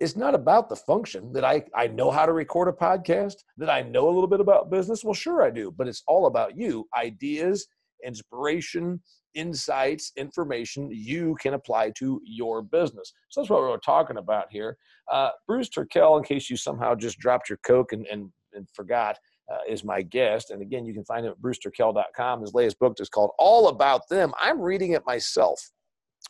it's 0.00 0.16
not 0.16 0.34
about 0.34 0.68
the 0.68 0.76
function 0.76 1.32
that 1.32 1.44
I, 1.44 1.62
I 1.76 1.86
know 1.86 2.10
how 2.10 2.26
to 2.26 2.32
record 2.32 2.68
a 2.68 2.72
podcast, 2.72 3.34
that 3.56 3.70
I 3.70 3.82
know 3.82 4.08
a 4.08 4.10
little 4.10 4.26
bit 4.26 4.40
about 4.40 4.70
business. 4.70 5.04
Well, 5.04 5.14
sure 5.14 5.42
I 5.42 5.50
do, 5.50 5.70
but 5.70 5.86
it's 5.86 6.02
all 6.08 6.26
about 6.26 6.56
you, 6.56 6.88
ideas, 6.98 7.66
inspiration, 8.04 9.00
insights, 9.34 10.12
information 10.16 10.90
you 10.92 11.36
can 11.40 11.54
apply 11.54 11.90
to 11.98 12.20
your 12.24 12.62
business. 12.62 13.12
So 13.28 13.40
that's 13.40 13.50
what 13.50 13.60
we're 13.60 13.78
talking 13.78 14.18
about 14.18 14.46
here. 14.50 14.76
Uh, 15.10 15.30
Bruce 15.46 15.68
Turkel, 15.68 16.18
in 16.18 16.24
case 16.24 16.50
you 16.50 16.56
somehow 16.56 16.94
just 16.94 17.18
dropped 17.18 17.48
your 17.48 17.58
Coke 17.64 17.92
and, 17.92 18.06
and, 18.06 18.30
and 18.52 18.68
forgot, 18.74 19.18
uh, 19.52 19.58
is 19.68 19.84
my 19.84 20.02
guest. 20.02 20.50
And 20.50 20.62
again, 20.62 20.84
you 20.84 20.94
can 20.94 21.04
find 21.04 21.26
him 21.26 21.32
at 21.32 21.40
bruceturkel.com. 21.40 22.40
His 22.40 22.54
latest 22.54 22.78
book 22.78 22.96
is 23.00 23.08
called 23.08 23.32
All 23.38 23.68
About 23.68 24.08
Them. 24.08 24.32
I'm 24.40 24.60
reading 24.60 24.92
it 24.92 25.02
myself. 25.06 25.60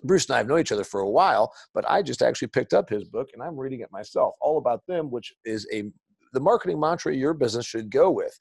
Bruce 0.05 0.27
and 0.27 0.35
I 0.35 0.39
have 0.39 0.49
known 0.49 0.61
each 0.61 0.73
other 0.73 0.85
for 0.85 1.01
a 1.01 1.11
while, 1.11 1.53
but 1.75 1.89
I 1.89 2.03
just 2.03 2.23
actually 2.23 2.49
picked 2.49 2.73
up 2.73 2.89
his 2.89 3.05
book 3.05 3.29
and 3.35 3.43
I'm 3.43 3.57
reading 3.57 3.81
it 3.81 3.93
myself, 3.93 4.35
all 4.41 4.59
about 4.59 4.81
them, 4.89 5.11
which 5.11 5.33
is 5.45 5.67
a 5.73 5.85
the 6.33 6.41
marketing 6.41 6.81
mantra 6.81 7.15
your 7.15 7.35
business 7.35 7.67
should 7.67 7.91
go 7.91 8.11
with. 8.11 8.37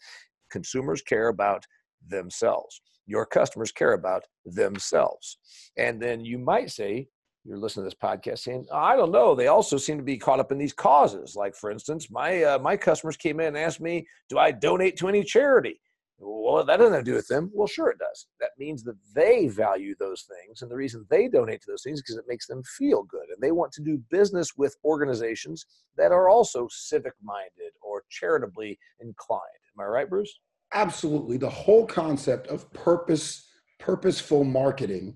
Consumers 0.49 1.01
care 1.01 1.27
about 1.27 1.65
themselves. 2.07 2.81
Your 3.05 3.25
customers 3.25 3.71
care 3.71 3.93
about 3.93 4.23
themselves. 4.45 5.37
And 5.77 6.01
then 6.01 6.23
you 6.23 6.37
might 6.37 6.71
say, 6.71 7.07
you're 7.43 7.57
listening 7.57 7.83
to 7.83 7.87
this 7.87 7.99
podcast 8.01 8.39
saying, 8.39 8.67
I 8.71 8.95
don't 8.95 9.11
know. 9.11 9.33
They 9.33 9.47
also 9.47 9.77
seem 9.77 9.97
to 9.97 10.03
be 10.03 10.17
caught 10.17 10.39
up 10.39 10.51
in 10.51 10.57
these 10.57 10.73
causes. 10.73 11.35
Like, 11.35 11.55
for 11.55 11.71
instance, 11.71 12.11
my 12.11 12.43
uh, 12.43 12.59
my 12.59 12.77
customers 12.77 13.17
came 13.17 13.39
in 13.39 13.47
and 13.47 13.57
asked 13.57 13.81
me, 13.81 14.05
"Do 14.29 14.37
I 14.37 14.51
donate 14.51 14.95
to 14.97 15.07
any 15.07 15.23
charity?" 15.23 15.81
Well, 16.23 16.63
that 16.63 16.77
doesn't 16.77 16.93
have 16.93 17.03
to 17.03 17.11
do 17.11 17.15
with 17.15 17.27
them. 17.27 17.49
Well, 17.51 17.67
sure 17.67 17.89
it 17.89 17.97
does. 17.97 18.27
That 18.39 18.51
means 18.59 18.83
that 18.83 18.97
they 19.15 19.47
value 19.47 19.95
those 19.97 20.23
things. 20.23 20.61
And 20.61 20.69
the 20.69 20.75
reason 20.75 21.05
they 21.09 21.27
donate 21.27 21.61
to 21.61 21.71
those 21.71 21.81
things 21.81 21.97
is 21.97 22.03
because 22.03 22.17
it 22.17 22.25
makes 22.27 22.45
them 22.45 22.61
feel 22.77 23.03
good. 23.03 23.29
And 23.29 23.41
they 23.41 23.51
want 23.51 23.71
to 23.73 23.81
do 23.81 24.03
business 24.11 24.51
with 24.55 24.75
organizations 24.85 25.65
that 25.97 26.11
are 26.11 26.29
also 26.29 26.67
civic 26.69 27.13
minded 27.23 27.73
or 27.81 28.03
charitably 28.09 28.77
inclined. 28.99 29.41
Am 29.75 29.83
I 29.83 29.87
right, 29.87 30.09
Bruce? 30.09 30.39
Absolutely. 30.73 31.37
The 31.37 31.49
whole 31.49 31.85
concept 31.85 32.47
of 32.47 32.71
purpose, 32.73 33.47
purposeful 33.79 34.43
marketing 34.43 35.15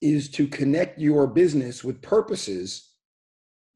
is 0.00 0.30
to 0.30 0.46
connect 0.46 0.98
your 0.98 1.26
business 1.26 1.84
with 1.84 2.02
purposes 2.02 2.92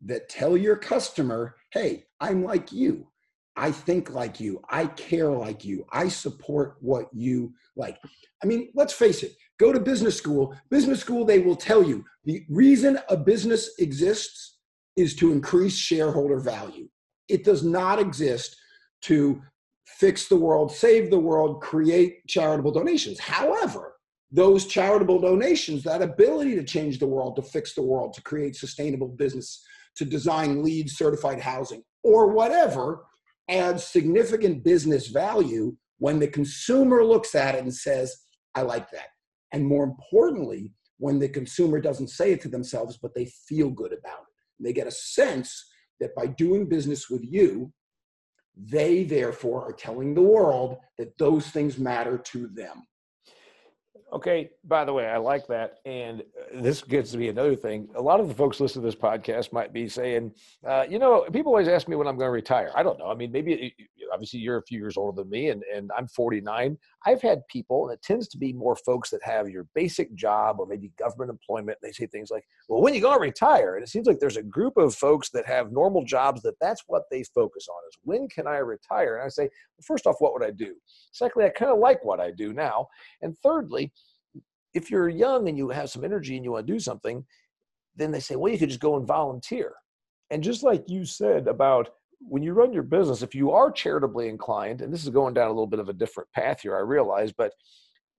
that 0.04 0.28
tell 0.28 0.56
your 0.56 0.76
customer, 0.76 1.56
hey, 1.72 2.04
I'm 2.20 2.44
like 2.44 2.72
you. 2.72 3.08
I 3.56 3.70
think 3.70 4.10
like 4.10 4.40
you. 4.40 4.60
I 4.68 4.86
care 4.86 5.30
like 5.30 5.64
you. 5.64 5.86
I 5.92 6.08
support 6.08 6.76
what 6.80 7.06
you 7.12 7.54
like. 7.76 7.98
I 8.42 8.46
mean, 8.46 8.70
let's 8.74 8.92
face 8.92 9.22
it 9.22 9.32
go 9.58 9.72
to 9.72 9.80
business 9.80 10.16
school. 10.16 10.56
Business 10.70 11.00
school, 11.00 11.24
they 11.24 11.38
will 11.38 11.56
tell 11.56 11.82
you 11.82 12.04
the 12.24 12.44
reason 12.48 12.98
a 13.08 13.16
business 13.16 13.70
exists 13.78 14.58
is 14.96 15.14
to 15.16 15.32
increase 15.32 15.76
shareholder 15.76 16.40
value. 16.40 16.88
It 17.28 17.44
does 17.44 17.62
not 17.62 17.98
exist 17.98 18.56
to 19.02 19.42
fix 19.86 20.28
the 20.28 20.36
world, 20.36 20.72
save 20.72 21.10
the 21.10 21.18
world, 21.18 21.60
create 21.60 22.26
charitable 22.26 22.72
donations. 22.72 23.18
However, 23.18 23.94
those 24.30 24.66
charitable 24.66 25.20
donations, 25.20 25.82
that 25.84 26.02
ability 26.02 26.56
to 26.56 26.64
change 26.64 26.98
the 26.98 27.06
world, 27.06 27.36
to 27.36 27.42
fix 27.42 27.74
the 27.74 27.82
world, 27.82 28.12
to 28.14 28.22
create 28.22 28.56
sustainable 28.56 29.08
business, 29.08 29.64
to 29.96 30.04
design 30.04 30.62
LEED 30.62 30.90
certified 30.90 31.40
housing, 31.40 31.82
or 32.02 32.28
whatever, 32.32 33.06
adds 33.48 33.84
significant 33.84 34.64
business 34.64 35.08
value 35.08 35.76
when 35.98 36.18
the 36.18 36.26
consumer 36.26 37.04
looks 37.04 37.34
at 37.34 37.54
it 37.54 37.62
and 37.62 37.72
says, 37.72 38.16
I 38.54 38.62
like 38.62 38.90
that. 38.90 39.08
And 39.52 39.64
more 39.64 39.84
importantly, 39.84 40.72
when 40.98 41.18
the 41.18 41.28
consumer 41.28 41.80
doesn't 41.80 42.08
say 42.08 42.32
it 42.32 42.40
to 42.42 42.48
themselves, 42.48 42.98
but 43.00 43.14
they 43.14 43.26
feel 43.26 43.70
good 43.70 43.92
about 43.92 44.22
it. 44.22 44.62
They 44.64 44.72
get 44.72 44.86
a 44.86 44.92
sense 44.92 45.64
that 46.00 46.14
by 46.14 46.26
doing 46.26 46.68
business 46.68 47.08
with 47.08 47.22
you, 47.24 47.72
they 48.56 49.04
therefore 49.04 49.68
are 49.68 49.72
telling 49.72 50.14
the 50.14 50.22
world 50.22 50.78
that 50.98 51.16
those 51.18 51.48
things 51.48 51.78
matter 51.78 52.18
to 52.18 52.46
them. 52.48 52.86
Okay, 54.12 54.50
by 54.62 54.84
the 54.84 54.92
way, 54.92 55.08
I 55.08 55.16
like 55.16 55.48
that. 55.48 55.78
And 55.84 56.20
uh, 56.20 56.62
this 56.62 56.82
gets 56.82 57.10
to 57.12 57.16
be 57.16 57.28
another 57.28 57.56
thing. 57.56 57.88
A 57.96 58.00
lot 58.00 58.20
of 58.20 58.28
the 58.28 58.34
folks 58.34 58.60
listening 58.60 58.84
to 58.84 58.86
this 58.86 58.94
podcast 58.94 59.52
might 59.52 59.72
be 59.72 59.88
saying, 59.88 60.32
uh, 60.64 60.84
you 60.88 61.00
know, 61.00 61.26
people 61.32 61.50
always 61.50 61.66
ask 61.66 61.88
me 61.88 61.96
when 61.96 62.06
I'm 62.06 62.16
going 62.16 62.28
to 62.28 62.32
retire. 62.32 62.70
I 62.76 62.84
don't 62.84 62.96
know. 62.98 63.10
I 63.10 63.14
mean, 63.14 63.32
maybe 63.32 63.74
obviously 64.12 64.38
you're 64.38 64.58
a 64.58 64.62
few 64.62 64.78
years 64.78 64.96
older 64.96 65.22
than 65.22 65.30
me 65.30 65.48
and, 65.48 65.64
and 65.74 65.90
I'm 65.98 66.06
49. 66.06 66.78
I've 67.06 67.20
had 67.20 67.46
people, 67.48 67.84
and 67.84 67.94
it 67.94 68.02
tends 68.02 68.28
to 68.28 68.38
be 68.38 68.52
more 68.52 68.76
folks 68.76 69.10
that 69.10 69.22
have 69.22 69.50
your 69.50 69.66
basic 69.74 70.14
job 70.14 70.56
or 70.58 70.66
maybe 70.66 70.90
government 70.98 71.30
employment. 71.30 71.78
They 71.82 71.92
say 71.92 72.06
things 72.06 72.30
like, 72.30 72.44
well, 72.68 72.80
when 72.80 72.94
you 72.94 73.00
going 73.00 73.16
to 73.16 73.20
retire? 73.20 73.76
And 73.76 73.84
it 73.84 73.88
seems 73.88 74.06
like 74.06 74.20
there's 74.20 74.38
a 74.38 74.42
group 74.42 74.76
of 74.76 74.94
folks 74.94 75.30
that 75.30 75.46
have 75.46 75.72
normal 75.72 76.04
jobs 76.04 76.42
that 76.42 76.54
that's 76.60 76.82
what 76.86 77.02
they 77.10 77.22
focus 77.34 77.66
on 77.68 77.76
is 77.88 77.98
when 78.02 78.28
can 78.28 78.46
I 78.46 78.56
retire? 78.58 79.16
And 79.16 79.24
I 79.24 79.28
say, 79.28 79.42
well, 79.42 79.84
first 79.86 80.06
off, 80.06 80.16
what 80.18 80.32
would 80.32 80.44
I 80.44 80.50
do? 80.50 80.74
Secondly, 81.12 81.46
I 81.46 81.50
kind 81.50 81.72
of 81.72 81.78
like 81.78 82.04
what 82.04 82.20
I 82.20 82.30
do 82.30 82.52
now. 82.52 82.88
And 83.20 83.36
thirdly, 83.42 83.92
if 84.72 84.90
you're 84.90 85.08
young 85.08 85.48
and 85.48 85.58
you 85.58 85.68
have 85.68 85.90
some 85.90 86.04
energy 86.04 86.36
and 86.36 86.44
you 86.44 86.52
want 86.52 86.66
to 86.66 86.72
do 86.72 86.80
something, 86.80 87.24
then 87.96 88.10
they 88.10 88.20
say, 88.20 88.36
well, 88.36 88.52
you 88.52 88.58
could 88.58 88.70
just 88.70 88.80
go 88.80 88.96
and 88.96 89.06
volunteer. 89.06 89.74
And 90.30 90.42
just 90.42 90.62
like 90.62 90.84
you 90.88 91.04
said 91.04 91.46
about 91.48 91.90
when 92.20 92.42
you 92.42 92.52
run 92.52 92.72
your 92.72 92.82
business, 92.82 93.22
if 93.22 93.34
you 93.34 93.50
are 93.50 93.70
charitably 93.70 94.28
inclined, 94.28 94.82
and 94.82 94.92
this 94.92 95.04
is 95.04 95.10
going 95.10 95.34
down 95.34 95.46
a 95.46 95.52
little 95.52 95.66
bit 95.66 95.80
of 95.80 95.88
a 95.88 95.94
different 95.94 96.30
path 96.32 96.60
here, 96.62 96.76
I 96.76 96.80
realize, 96.80 97.32
but 97.32 97.52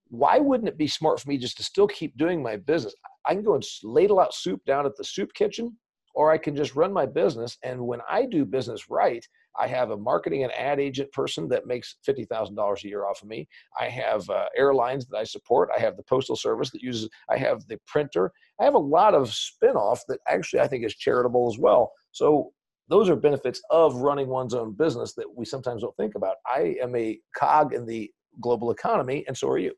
why 0.08 0.38
wouldn't 0.38 0.68
it 0.68 0.78
be 0.78 0.86
smart 0.86 1.20
for 1.20 1.28
me 1.28 1.38
just 1.38 1.56
to 1.56 1.64
still 1.64 1.88
keep 1.88 2.16
doing 2.16 2.42
my 2.42 2.56
business? 2.56 2.94
I 3.26 3.34
can 3.34 3.42
go 3.42 3.54
and 3.54 3.64
ladle 3.82 4.20
out 4.20 4.34
soup 4.34 4.60
down 4.64 4.86
at 4.86 4.96
the 4.96 5.04
soup 5.04 5.32
kitchen, 5.34 5.76
or 6.14 6.32
I 6.32 6.38
can 6.38 6.56
just 6.56 6.76
run 6.76 6.92
my 6.92 7.06
business. 7.06 7.58
And 7.62 7.80
when 7.80 8.00
I 8.08 8.24
do 8.24 8.44
business 8.44 8.88
right, 8.88 9.24
I 9.58 9.66
have 9.66 9.90
a 9.90 9.96
marketing 9.96 10.44
and 10.44 10.52
ad 10.52 10.80
agent 10.80 11.12
person 11.12 11.48
that 11.48 11.66
makes 11.66 11.96
$50,000 12.08 12.84
a 12.84 12.88
year 12.88 13.06
off 13.06 13.22
of 13.22 13.28
me. 13.28 13.48
I 13.78 13.88
have 13.88 14.28
uh, 14.30 14.46
airlines 14.56 15.06
that 15.06 15.16
I 15.16 15.24
support. 15.24 15.70
I 15.76 15.80
have 15.80 15.96
the 15.96 16.02
postal 16.02 16.36
service 16.36 16.70
that 16.70 16.82
uses, 16.82 17.08
I 17.30 17.36
have 17.38 17.66
the 17.66 17.78
printer. 17.86 18.30
I 18.60 18.64
have 18.64 18.74
a 18.74 18.78
lot 18.78 19.14
of 19.14 19.28
spinoff 19.28 20.00
that 20.08 20.20
actually 20.28 20.60
I 20.60 20.68
think 20.68 20.84
is 20.84 20.94
charitable 20.94 21.50
as 21.52 21.58
well. 21.58 21.92
So 22.12 22.52
those 22.88 23.08
are 23.08 23.16
benefits 23.16 23.60
of 23.70 23.96
running 23.96 24.28
one's 24.28 24.54
own 24.54 24.72
business 24.72 25.14
that 25.14 25.26
we 25.34 25.44
sometimes 25.44 25.82
don't 25.82 25.96
think 25.96 26.14
about. 26.14 26.36
I 26.46 26.76
am 26.82 26.94
a 26.94 27.18
cog 27.36 27.74
in 27.74 27.86
the 27.86 28.10
global 28.40 28.70
economy, 28.70 29.24
and 29.26 29.36
so 29.36 29.48
are 29.48 29.58
you. 29.58 29.72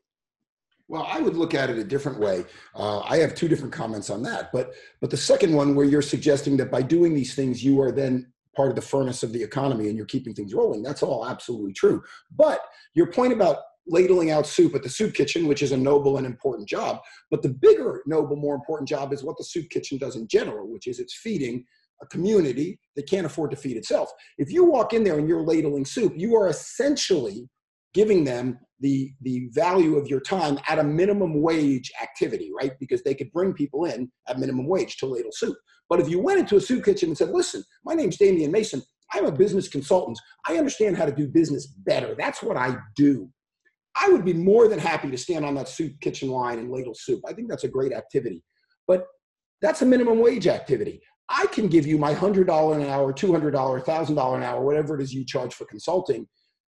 Well, 0.87 1.07
I 1.07 1.19
would 1.19 1.35
look 1.35 1.53
at 1.53 1.69
it 1.69 1.77
a 1.77 1.83
different 1.83 2.19
way. 2.19 2.45
Uh, 2.75 2.99
I 3.01 3.17
have 3.17 3.35
two 3.35 3.47
different 3.47 3.71
comments 3.73 4.09
on 4.09 4.23
that, 4.23 4.51
but 4.51 4.73
but 5.01 5.11
the 5.11 5.17
second 5.17 5.53
one, 5.53 5.75
where 5.75 5.85
you're 5.85 6.01
suggesting 6.01 6.57
that 6.57 6.71
by 6.71 6.81
doing 6.81 7.13
these 7.13 7.35
things, 7.35 7.63
you 7.63 7.79
are 7.81 7.91
then 7.91 8.31
part 8.55 8.69
of 8.69 8.75
the 8.75 8.81
furnace 8.81 9.23
of 9.23 9.31
the 9.31 9.41
economy 9.41 9.87
and 9.87 9.95
you're 9.95 10.05
keeping 10.05 10.33
things 10.33 10.53
rolling. 10.53 10.81
That's 10.81 11.03
all 11.03 11.27
absolutely 11.27 11.73
true. 11.73 12.01
But 12.35 12.61
your 12.95 13.11
point 13.11 13.31
about 13.31 13.59
ladling 13.87 14.31
out 14.31 14.45
soup 14.45 14.75
at 14.75 14.83
the 14.83 14.89
soup 14.89 15.13
kitchen, 15.13 15.47
which 15.47 15.61
is 15.61 15.71
a 15.71 15.77
noble 15.77 16.17
and 16.17 16.25
important 16.25 16.67
job, 16.67 16.99
but 17.31 17.41
the 17.41 17.49
bigger, 17.49 18.01
noble, 18.05 18.35
more 18.35 18.55
important 18.55 18.89
job 18.89 19.13
is 19.13 19.23
what 19.23 19.37
the 19.37 19.43
soup 19.43 19.69
kitchen 19.69 19.97
does 19.97 20.15
in 20.15 20.27
general, 20.27 20.67
which 20.67 20.87
is 20.87 20.99
it's 20.99 21.15
feeding 21.15 21.63
a 22.01 22.05
community 22.07 22.79
that 22.95 23.09
can't 23.09 23.25
afford 23.25 23.51
to 23.51 23.57
feed 23.57 23.77
itself. 23.77 24.09
If 24.37 24.51
you 24.51 24.65
walk 24.65 24.93
in 24.93 25.03
there 25.03 25.17
and 25.17 25.27
you're 25.27 25.43
ladling 25.43 25.85
soup, 25.85 26.13
you 26.15 26.35
are 26.35 26.47
essentially 26.47 27.49
giving 27.93 28.23
them 28.23 28.59
the, 28.79 29.11
the 29.21 29.49
value 29.51 29.97
of 29.97 30.07
your 30.07 30.21
time 30.21 30.57
at 30.67 30.79
a 30.79 30.83
minimum 30.83 31.41
wage 31.41 31.91
activity, 32.01 32.51
right? 32.55 32.73
Because 32.79 33.03
they 33.03 33.13
could 33.13 33.31
bring 33.31 33.53
people 33.53 33.85
in 33.85 34.11
at 34.27 34.39
minimum 34.39 34.67
wage 34.67 34.97
to 34.97 35.05
ladle 35.05 35.31
soup. 35.33 35.57
But 35.89 35.99
if 35.99 36.07
you 36.07 36.19
went 36.19 36.39
into 36.39 36.55
a 36.55 36.61
soup 36.61 36.85
kitchen 36.85 37.09
and 37.09 37.17
said, 37.17 37.29
listen, 37.29 37.63
my 37.83 37.93
name's 37.93 38.17
Damian 38.17 38.51
Mason, 38.51 38.81
I'm 39.11 39.25
a 39.25 39.31
business 39.31 39.67
consultant, 39.67 40.19
I 40.47 40.57
understand 40.57 40.97
how 40.97 41.05
to 41.05 41.11
do 41.11 41.27
business 41.27 41.65
better. 41.65 42.15
That's 42.17 42.43
what 42.43 42.57
I 42.57 42.77
do. 42.95 43.29
I 43.99 44.09
would 44.09 44.23
be 44.23 44.33
more 44.33 44.67
than 44.67 44.79
happy 44.79 45.09
to 45.09 45.17
stand 45.17 45.43
on 45.43 45.55
that 45.55 45.67
soup 45.67 45.93
kitchen 45.99 46.29
line 46.29 46.59
and 46.59 46.71
ladle 46.71 46.93
soup. 46.93 47.21
I 47.27 47.33
think 47.33 47.49
that's 47.49 47.63
a 47.63 47.69
great 47.69 47.91
activity. 47.91 48.43
But 48.87 49.05
that's 49.61 49.81
a 49.81 49.85
minimum 49.85 50.19
wage 50.19 50.47
activity. 50.47 51.01
I 51.29 51.45
can 51.47 51.67
give 51.67 51.85
you 51.85 51.97
my 51.97 52.13
$100 52.13 52.39
an 52.75 52.89
hour, 52.89 53.13
$200, 53.13 53.51
$1,000 53.53 54.35
an 54.35 54.43
hour, 54.43 54.61
whatever 54.63 54.95
it 54.95 55.03
is 55.03 55.13
you 55.13 55.23
charge 55.23 55.53
for 55.53 55.65
consulting 55.65 56.27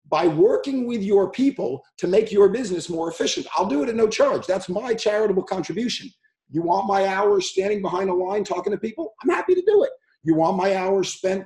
by 0.10 0.28
working 0.28 0.88
with 0.88 1.02
your 1.02 1.32
people 1.32 1.84
to 1.98 2.08
make 2.08 2.32
your 2.32 2.50
business 2.50 2.90
more 2.90 3.10
efficient. 3.10 3.48
I'll 3.58 3.66
do 3.66 3.84
it 3.84 3.90
at 3.90 3.96
no 3.96 4.08
charge. 4.08 4.46
That's 4.46 4.70
my 4.70 4.94
charitable 4.94 5.44
contribution. 5.44 6.10
You 6.52 6.62
want 6.62 6.88
my 6.88 7.08
hours 7.08 7.50
standing 7.50 7.82
behind 7.82 8.10
a 8.10 8.14
line 8.14 8.44
talking 8.44 8.72
to 8.72 8.78
people? 8.78 9.14
I'm 9.24 9.30
happy 9.30 9.56
to 9.56 9.64
do 9.66 9.84
it. 9.84 9.90
You 10.24 10.36
want 10.36 10.58
my 10.58 10.76
hours 10.76 11.10
spent 11.10 11.46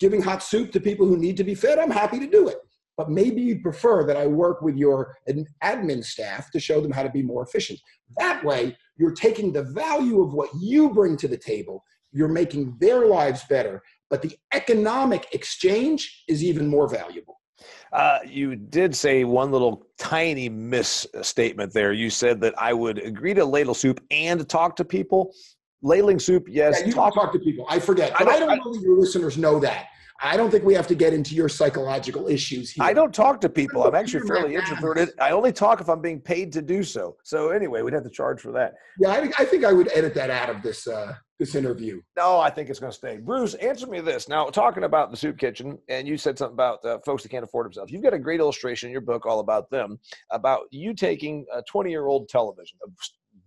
giving 0.00 0.20
hot 0.20 0.42
soup 0.42 0.72
to 0.72 0.80
people 0.80 1.06
who 1.06 1.16
need 1.16 1.36
to 1.36 1.44
be 1.44 1.54
fed? 1.54 1.78
I'm 1.78 1.90
happy 1.90 2.18
to 2.18 2.26
do 2.26 2.48
it. 2.48 2.58
But 2.96 3.10
maybe 3.10 3.42
you'd 3.42 3.62
prefer 3.62 4.04
that 4.04 4.16
I 4.16 4.26
work 4.26 4.62
with 4.62 4.76
your 4.76 5.14
admin 5.62 6.04
staff 6.04 6.50
to 6.50 6.58
show 6.58 6.80
them 6.80 6.90
how 6.90 7.02
to 7.02 7.10
be 7.10 7.22
more 7.22 7.44
efficient. 7.44 7.78
That 8.18 8.44
way, 8.44 8.76
you're 8.96 9.12
taking 9.14 9.52
the 9.52 9.62
value 9.62 10.22
of 10.22 10.32
what 10.32 10.50
you 10.58 10.90
bring 10.90 11.16
to 11.18 11.28
the 11.28 11.36
table, 11.36 11.84
you're 12.12 12.28
making 12.28 12.76
their 12.80 13.06
lives 13.06 13.42
better, 13.48 13.82
but 14.10 14.22
the 14.22 14.36
economic 14.54 15.26
exchange 15.32 16.24
is 16.28 16.42
even 16.44 16.68
more 16.68 16.88
valuable. 16.88 17.40
Uh, 17.92 18.18
you 18.26 18.56
did 18.56 18.94
say 18.94 19.24
one 19.24 19.50
little 19.50 19.86
tiny 19.98 20.48
misstatement 20.48 21.72
there. 21.72 21.92
You 21.92 22.10
said 22.10 22.40
that 22.42 22.54
I 22.58 22.72
would 22.72 22.98
agree 22.98 23.34
to 23.34 23.44
ladle 23.44 23.74
soup 23.74 24.00
and 24.10 24.46
talk 24.48 24.76
to 24.76 24.84
people. 24.84 25.32
ladling 25.82 26.18
soup, 26.18 26.46
yes. 26.48 26.80
Yeah, 26.80 26.86
you 26.86 26.92
talk, 26.92 27.14
talk 27.14 27.32
to 27.32 27.38
people. 27.38 27.66
I 27.68 27.78
forget, 27.78 28.12
but 28.18 28.28
I 28.28 28.38
don't, 28.38 28.50
I 28.50 28.56
don't 28.56 28.64
know 28.64 28.74
that 28.74 28.82
your 28.82 28.98
listeners 28.98 29.38
know 29.38 29.58
that. 29.60 29.86
I 30.22 30.36
don't 30.36 30.50
think 30.50 30.64
we 30.64 30.72
have 30.74 30.86
to 30.86 30.94
get 30.94 31.12
into 31.12 31.34
your 31.34 31.48
psychological 31.48 32.26
issues 32.26 32.70
here. 32.70 32.82
I 32.82 32.94
don't 32.94 33.12
talk 33.14 33.38
to 33.42 33.50
people. 33.50 33.84
I'm 33.84 33.94
actually 33.94 34.26
fairly 34.26 34.54
introverted. 34.54 35.10
I 35.20 35.32
only 35.32 35.52
talk 35.52 35.82
if 35.82 35.90
I'm 35.90 36.00
being 36.00 36.20
paid 36.20 36.52
to 36.54 36.62
do 36.62 36.82
so. 36.82 37.16
So 37.22 37.50
anyway, 37.50 37.82
we'd 37.82 37.92
have 37.92 38.04
to 38.04 38.10
charge 38.10 38.40
for 38.40 38.50
that. 38.52 38.74
Yeah, 38.98 39.10
I, 39.10 39.30
I 39.38 39.44
think 39.44 39.64
I 39.66 39.74
would 39.74 39.90
edit 39.92 40.14
that 40.14 40.30
out 40.30 40.48
of 40.48 40.62
this 40.62 40.86
uh, 40.86 41.14
this 41.38 41.54
interview. 41.54 42.00
No, 42.16 42.40
I 42.40 42.50
think 42.50 42.70
it's 42.70 42.78
going 42.78 42.92
to 42.92 42.96
stay. 42.96 43.18
Bruce, 43.18 43.54
answer 43.54 43.86
me 43.86 44.00
this. 44.00 44.28
Now, 44.28 44.46
talking 44.46 44.84
about 44.84 45.10
the 45.10 45.16
soup 45.16 45.38
kitchen, 45.38 45.78
and 45.88 46.08
you 46.08 46.16
said 46.16 46.38
something 46.38 46.54
about 46.54 46.84
uh, 46.84 46.98
folks 47.04 47.22
that 47.22 47.28
can't 47.28 47.44
afford 47.44 47.66
themselves. 47.66 47.92
You've 47.92 48.02
got 48.02 48.14
a 48.14 48.18
great 48.18 48.40
illustration 48.40 48.88
in 48.88 48.92
your 48.92 49.02
book 49.02 49.26
all 49.26 49.40
about 49.40 49.70
them, 49.70 49.98
about 50.30 50.62
you 50.70 50.94
taking 50.94 51.44
a 51.52 51.62
20 51.62 51.90
year 51.90 52.06
old 52.06 52.28
television, 52.28 52.78
a 52.84 52.88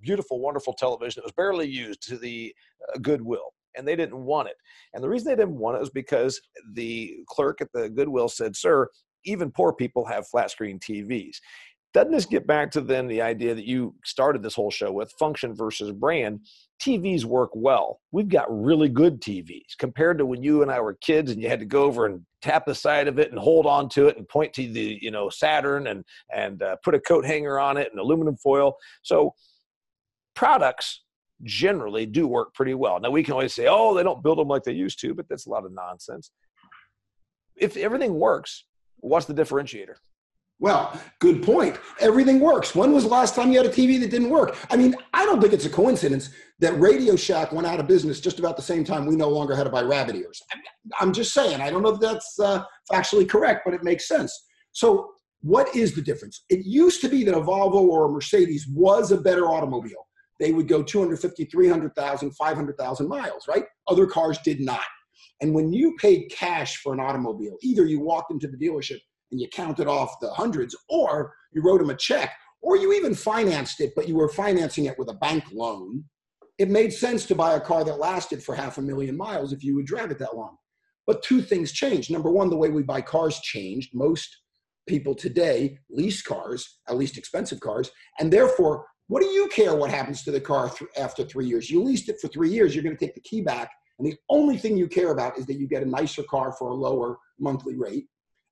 beautiful, 0.01 0.39
wonderful 0.39 0.74
television 0.74 1.22
that 1.22 1.25
was 1.25 1.34
barely 1.34 1.67
used 1.67 2.01
to 2.08 2.17
the 2.17 2.53
uh, 2.88 3.00
Goodwill 3.00 3.53
and 3.75 3.88
they 3.88 3.96
didn't 3.96 4.17
want 4.17 4.48
it. 4.48 4.55
And 4.93 5.03
the 5.03 5.10
reason 5.10 5.27
they 5.27 5.41
didn't 5.41 5.58
want 5.58 5.77
it 5.77 5.79
was 5.79 5.89
because 5.89 6.41
the 6.74 7.17
clerk 7.27 7.62
at 7.62 7.72
the 7.74 7.89
Goodwill 7.89 8.29
said, 8.29 8.55
Sir, 8.55 8.89
even 9.25 9.51
poor 9.51 9.74
people 9.74 10.05
have 10.05 10.27
flat 10.27 10.51
screen 10.51 10.79
TVs. 10.79 11.38
Doesn't 11.93 12.12
this 12.12 12.25
get 12.25 12.46
back 12.46 12.69
to 12.72 12.81
then 12.81 13.08
the 13.08 13.22
idea 13.22 13.55
that 13.55 13.65
you 13.65 13.96
started 14.05 14.43
this 14.43 14.53
whole 14.53 14.69
show 14.69 14.91
with 14.91 15.12
function 15.13 15.55
versus 15.55 15.91
brand? 15.91 16.41
TVs 16.79 17.25
work 17.25 17.50
well. 17.53 18.00
We've 18.12 18.29
got 18.29 18.48
really 18.50 18.89
good 18.89 19.22
TVs 19.22 19.77
compared 19.77 20.17
to 20.19 20.25
when 20.25 20.43
you 20.43 20.62
and 20.62 20.72
I 20.72 20.79
were 20.79 20.93
kids 20.93 21.31
and 21.31 21.41
you 21.41 21.50
had 21.50 21.60
to 21.60 21.65
go 21.65 21.84
over 21.84 22.05
and 22.05 22.25
tap 22.41 22.65
the 22.65 22.75
side 22.75 23.08
of 23.08 23.19
it 23.19 23.31
and 23.31 23.39
hold 23.39 23.65
on 23.65 23.89
to 23.89 24.08
it 24.08 24.17
and 24.17 24.27
point 24.27 24.53
to 24.53 24.72
the 24.72 24.98
you 25.01 25.12
know 25.12 25.29
Saturn 25.29 25.88
and 25.88 26.05
and 26.34 26.62
uh, 26.62 26.77
put 26.84 26.96
a 26.96 27.00
coat 27.00 27.25
hanger 27.25 27.60
on 27.60 27.75
it 27.75 27.89
and 27.91 28.00
aluminum 28.00 28.38
foil. 28.38 28.75
So 29.01 29.34
products 30.36 31.03
generally 31.43 32.05
do 32.05 32.27
work 32.27 32.53
pretty 32.53 32.75
well. 32.75 33.00
Now 33.00 33.10
we 33.10 33.24
can 33.24 33.34
always 33.34 33.53
say, 33.53 33.67
oh, 33.69 33.93
they 33.93 34.03
don't 34.03 34.24
build 34.24 34.38
them 34.38 34.48
like 34.48 34.63
they 34.63 34.74
used 34.74 35.00
to, 35.01 35.13
but 35.13 35.27
that's 35.27 35.48
a 35.48 35.50
lot 35.50 35.65
of 35.65 35.74
nonsense. 35.74 36.31
If 37.55 37.75
everything 37.75 38.13
works, 38.13 38.65
what's 38.98 39.25
the 39.25 39.34
differentiator? 39.34 39.96
Well, 40.60 41.00
good 41.20 41.42
point. 41.42 41.78
Everything 42.00 42.39
works. 42.39 42.75
When 42.75 42.92
was 42.92 43.04
the 43.04 43.10
last 43.10 43.34
time 43.34 43.51
you 43.51 43.58
had 43.58 43.66
a 43.66 43.74
TV 43.74 44.00
that 44.01 44.12
didn't 44.12 44.30
work? 44.30 44.58
I 44.70 44.75
mean, 44.75 44.94
I 45.13 45.25
don't 45.25 45.39
think 45.39 45.54
it's 45.54 45.66
a 45.66 45.70
coincidence 45.70 46.32
that 46.60 46.78
Radio 46.80 47.16
Shack 47.16 47.54
went 47.54 47.66
out 47.66 47.80
of 47.80 47.88
business 47.88 48.20
just 48.20 48.39
about 48.39 48.58
the 48.58 48.62
same 48.62 48.84
time 48.84 49.06
we 49.06 49.16
no 49.16 49.30
longer 49.30 49.56
had 49.56 49.63
to 49.63 49.70
buy 49.70 49.82
rabbit 49.84 50.16
ears. 50.16 50.42
I'm 51.00 51.13
just 51.13 51.34
saying, 51.34 51.62
I 51.62 51.70
don't 51.70 51.82
know 51.82 51.94
if 51.94 52.01
that's 52.01 52.38
uh, 52.39 52.63
factually 52.92 53.28
correct, 53.28 53.62
but 53.63 53.74
it 53.74 53.84
makes 53.84 54.08
sense. 54.08 54.38
So, 54.74 55.12
what 55.42 55.74
is 55.74 55.96
the 55.96 56.01
difference? 56.01 56.44
It 56.50 56.66
used 56.66 57.00
to 57.01 57.08
be 57.08 57.24
that 57.24 57.34
a 57.34 57.39
Volvo 57.39 57.75
or 57.75 58.06
a 58.08 58.10
Mercedes 58.10 58.68
was 58.68 59.13
a 59.13 59.18
better 59.22 59.46
automobile 59.46 60.06
they 60.39 60.54
would 60.54 60.68
go 60.68 60.82
250, 60.82 61.46
300,000, 61.46 62.32
500,000 62.32 63.08
miles, 63.08 63.48
right? 63.48 63.66
Other 63.88 64.08
cars 64.08 64.39
did 64.44 64.62
not. 64.62 64.84
And 65.42 65.54
when 65.54 65.72
you 65.72 65.96
paid 66.00 66.32
cash 66.32 66.78
for 66.78 66.94
an 66.94 67.00
automobile, 67.00 67.58
either 67.62 67.86
you 67.86 68.00
walked 68.00 68.32
into 68.32 68.48
the 68.48 68.58
dealership 68.58 69.00
and 69.31 69.39
you 69.39 69.48
counted 69.50 69.88
off 69.88 70.19
the 70.19 70.29
hundreds, 70.31 70.75
or 70.89 71.33
you 71.51 71.62
wrote 71.62 71.79
them 71.79 71.89
a 71.89 71.95
check, 71.95 72.31
or 72.62 72.77
you 72.77 72.93
even 72.93 73.15
financed 73.15 73.81
it, 73.81 73.93
but 73.95 74.07
you 74.07 74.15
were 74.15 74.29
financing 74.29 74.86
it 74.86 74.98
with 74.98 75.09
a 75.09 75.13
bank 75.13 75.43
loan. 75.51 76.03
It 76.57 76.69
made 76.69 76.91
sense 76.91 77.25
to 77.27 77.36
buy 77.36 77.53
a 77.53 77.62
car 77.62 77.83
that 77.83 78.00
lasted 78.00 78.43
for 78.43 78.53
half 78.53 78.77
a 78.77 78.81
million 78.81 79.15
miles 79.15 79.53
if 79.53 79.63
you 79.63 79.75
would 79.75 79.86
drive 79.86 80.12
it 80.12 80.19
that 80.19 80.36
long. 80.36 80.57
But 81.07 81.24
two 81.24 81.41
things 81.41 81.71
changed. 81.71 82.12
Number 82.12 82.29
one, 82.29 82.50
the 82.50 82.57
way 82.57 82.69
we 82.69 82.83
buy 82.83 83.01
cars 83.01 83.39
changed. 83.39 83.91
Most 83.93 84.38
people 84.88 85.15
today 85.15 85.77
lease 85.89 86.21
cars, 86.21 86.79
at 86.89 86.98
least 86.98 87.17
expensive 87.17 87.59
cars, 87.59 87.91
and 88.19 88.31
therefore 88.31 88.86
what 89.09 89.24
do 89.24 89.27
you 89.27 89.48
care 89.48 89.75
what 89.75 89.89
happens 89.89 90.21
to 90.24 90.31
the 90.31 90.39
car 90.39 90.69
th- 90.69 90.89
after 90.95 91.24
three 91.24 91.48
years? 91.48 91.67
You 91.67 91.81
leased 91.81 92.09
it 92.09 92.21
for 92.21 92.27
three 92.27 92.51
years. 92.51 92.75
You're 92.75 92.83
going 92.83 92.95
to 92.95 93.05
take 93.05 93.15
the 93.15 93.21
key 93.21 93.41
back. 93.41 93.71
And 93.98 94.07
the 94.07 94.15
only 94.29 94.55
thing 94.55 94.77
you 94.77 94.88
care 94.88 95.12
about 95.12 95.36
is 95.39 95.48
that 95.48 95.57
you 95.57 95.67
get 95.67 95.81
a 95.81 95.89
nicer 95.89 96.21
car 96.21 96.53
for 96.53 96.69
a 96.69 96.75
lower 96.75 97.17
monthly 97.39 97.75
rate. 97.75 98.05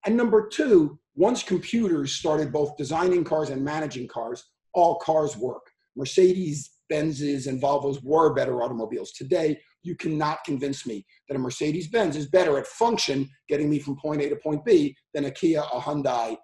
And 0.05 0.15
number 0.15 0.47
two, 0.47 0.99
once 1.15 1.43
computers 1.43 2.13
started 2.13 2.51
both 2.51 2.77
designing 2.77 3.23
cars 3.23 3.49
and 3.49 3.63
managing 3.63 4.07
cars, 4.07 4.43
all 4.73 4.97
cars 4.99 5.35
work. 5.35 5.65
Mercedes, 5.95 6.69
Benzes, 6.91 7.47
and 7.47 7.61
Volvos 7.61 8.03
were 8.03 8.33
better 8.33 8.61
automobiles. 8.61 9.11
Today, 9.11 9.59
you 9.83 9.95
cannot 9.95 10.43
convince 10.45 10.85
me 10.85 11.05
that 11.27 11.35
a 11.35 11.39
Mercedes 11.39 11.87
Benz 11.87 12.15
is 12.15 12.27
better 12.27 12.57
at 12.57 12.67
function, 12.67 13.29
getting 13.49 13.69
me 13.69 13.79
from 13.79 13.97
point 13.97 14.21
A 14.21 14.29
to 14.29 14.35
point 14.35 14.63
B, 14.63 14.95
than 15.13 15.25
a 15.25 15.31
Kia, 15.31 15.61
a 15.61 15.79
Hyundai, 15.79 16.37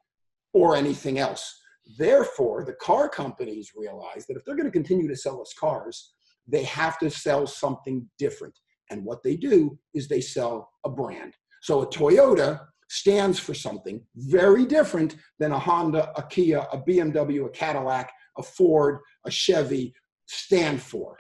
or 0.54 0.76
anything 0.76 1.20
else. 1.20 1.62
Therefore, 1.98 2.64
the 2.64 2.74
car 2.74 3.10
companies 3.10 3.72
realize 3.76 4.26
that 4.28 4.38
if 4.38 4.46
they're 4.46 4.56
going 4.56 4.66
to 4.66 4.72
continue 4.72 5.08
to 5.08 5.16
sell 5.16 5.42
us 5.42 5.54
cars, 5.54 6.14
they 6.48 6.64
have 6.64 6.98
to 7.00 7.10
sell 7.10 7.46
something 7.46 8.08
different. 8.18 8.58
And 8.90 9.06
what 9.06 9.24
they 9.24 9.36
do 9.36 9.78
is 9.94 10.08
they 10.08 10.22
sell 10.22 10.72
a 10.86 10.90
brand. 10.90 11.36
So 11.62 11.82
a 11.82 11.88
Toyota 11.88 12.68
stands 12.94 13.40
for 13.40 13.56
something 13.56 14.00
very 14.16 14.66
different 14.66 15.16
than 15.40 15.52
a 15.52 15.58
Honda, 15.58 16.12
a 16.16 16.22
Kia, 16.22 16.60
a 16.72 16.78
BMW, 16.78 17.48
a 17.48 17.50
Cadillac, 17.50 18.12
a 18.38 18.44
Ford, 18.44 19.00
a 19.26 19.32
Chevy 19.32 19.96
stand 20.28 20.80
for. 20.80 21.18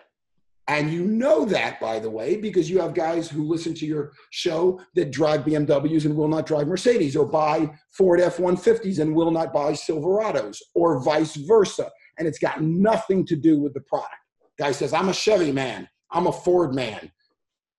And 0.67 0.93
you 0.93 1.03
know 1.03 1.45
that, 1.45 1.79
by 1.81 1.97
the 1.97 2.11
way, 2.11 2.37
because 2.37 2.69
you 2.69 2.79
have 2.79 2.93
guys 2.93 3.27
who 3.27 3.43
listen 3.43 3.73
to 3.73 3.87
your 3.87 4.13
show 4.29 4.79
that 4.93 5.11
drive 5.11 5.45
BMWs 5.45 6.05
and 6.05 6.15
will 6.15 6.27
not 6.27 6.45
drive 6.45 6.67
Mercedes, 6.67 7.15
or 7.15 7.25
buy 7.25 7.69
Ford 7.91 8.21
F 8.21 8.37
150s 8.37 8.99
and 8.99 9.15
will 9.15 9.31
not 9.31 9.51
buy 9.51 9.71
Silverados, 9.71 10.59
or 10.75 11.03
vice 11.03 11.35
versa. 11.35 11.89
And 12.19 12.27
it's 12.27 12.39
got 12.39 12.61
nothing 12.61 13.25
to 13.25 13.35
do 13.35 13.59
with 13.59 13.73
the 13.73 13.81
product. 13.81 14.13
Guy 14.59 14.71
says, 14.71 14.93
I'm 14.93 15.09
a 15.09 15.13
Chevy 15.13 15.51
man, 15.51 15.89
I'm 16.11 16.27
a 16.27 16.31
Ford 16.31 16.75
man. 16.75 17.11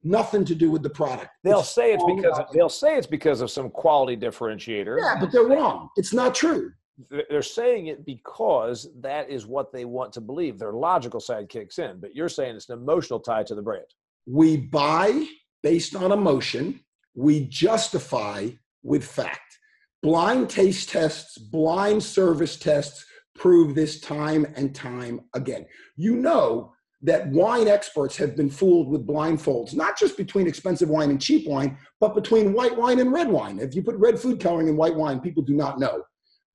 Nothing 0.04 0.44
to 0.44 0.54
do 0.54 0.70
with 0.70 0.82
the 0.82 0.90
product. 0.90 1.30
They'll 1.42 1.60
it's 1.60 1.74
say 1.74 1.94
it's 1.94 2.04
because 2.04 2.38
of, 2.38 2.46
they'll 2.52 2.68
say 2.68 2.96
it's 2.96 3.06
because 3.06 3.40
of 3.40 3.50
some 3.50 3.70
quality 3.70 4.16
differentiator. 4.16 4.98
Yeah, 5.00 5.16
but 5.18 5.32
they're 5.32 5.46
wrong. 5.46 5.88
It's 5.96 6.12
not 6.12 6.34
true 6.34 6.72
they're 7.10 7.42
saying 7.42 7.88
it 7.88 8.04
because 8.06 8.88
that 9.00 9.28
is 9.28 9.46
what 9.46 9.72
they 9.72 9.84
want 9.84 10.12
to 10.12 10.20
believe. 10.20 10.58
Their 10.58 10.72
logical 10.72 11.20
side 11.20 11.48
kicks 11.48 11.78
in, 11.78 12.00
but 12.00 12.14
you're 12.14 12.28
saying 12.28 12.56
it's 12.56 12.68
an 12.68 12.78
emotional 12.78 13.20
tie 13.20 13.42
to 13.44 13.54
the 13.54 13.62
brand. 13.62 13.86
We 14.26 14.56
buy 14.56 15.26
based 15.62 15.96
on 15.96 16.12
emotion, 16.12 16.80
we 17.14 17.46
justify 17.46 18.50
with 18.82 19.04
fact. 19.04 19.40
Blind 20.02 20.50
taste 20.50 20.90
tests, 20.90 21.38
blind 21.38 22.02
service 22.02 22.56
tests 22.56 23.04
prove 23.34 23.74
this 23.74 24.00
time 24.00 24.46
and 24.54 24.74
time 24.74 25.20
again. 25.34 25.66
You 25.96 26.16
know 26.16 26.72
that 27.04 27.28
wine 27.28 27.68
experts 27.68 28.16
have 28.16 28.34
been 28.34 28.48
fooled 28.48 28.88
with 28.88 29.06
blindfolds, 29.06 29.74
not 29.74 29.98
just 29.98 30.16
between 30.16 30.46
expensive 30.46 30.88
wine 30.88 31.10
and 31.10 31.20
cheap 31.20 31.46
wine, 31.46 31.76
but 32.00 32.14
between 32.14 32.54
white 32.54 32.74
wine 32.74 32.98
and 32.98 33.12
red 33.12 33.28
wine. 33.28 33.58
If 33.58 33.74
you 33.74 33.82
put 33.82 33.96
red 33.96 34.18
food 34.18 34.40
coloring 34.40 34.68
in 34.68 34.76
white 34.76 34.96
wine, 34.96 35.20
people 35.20 35.42
do 35.42 35.54
not 35.54 35.78
know. 35.78 36.02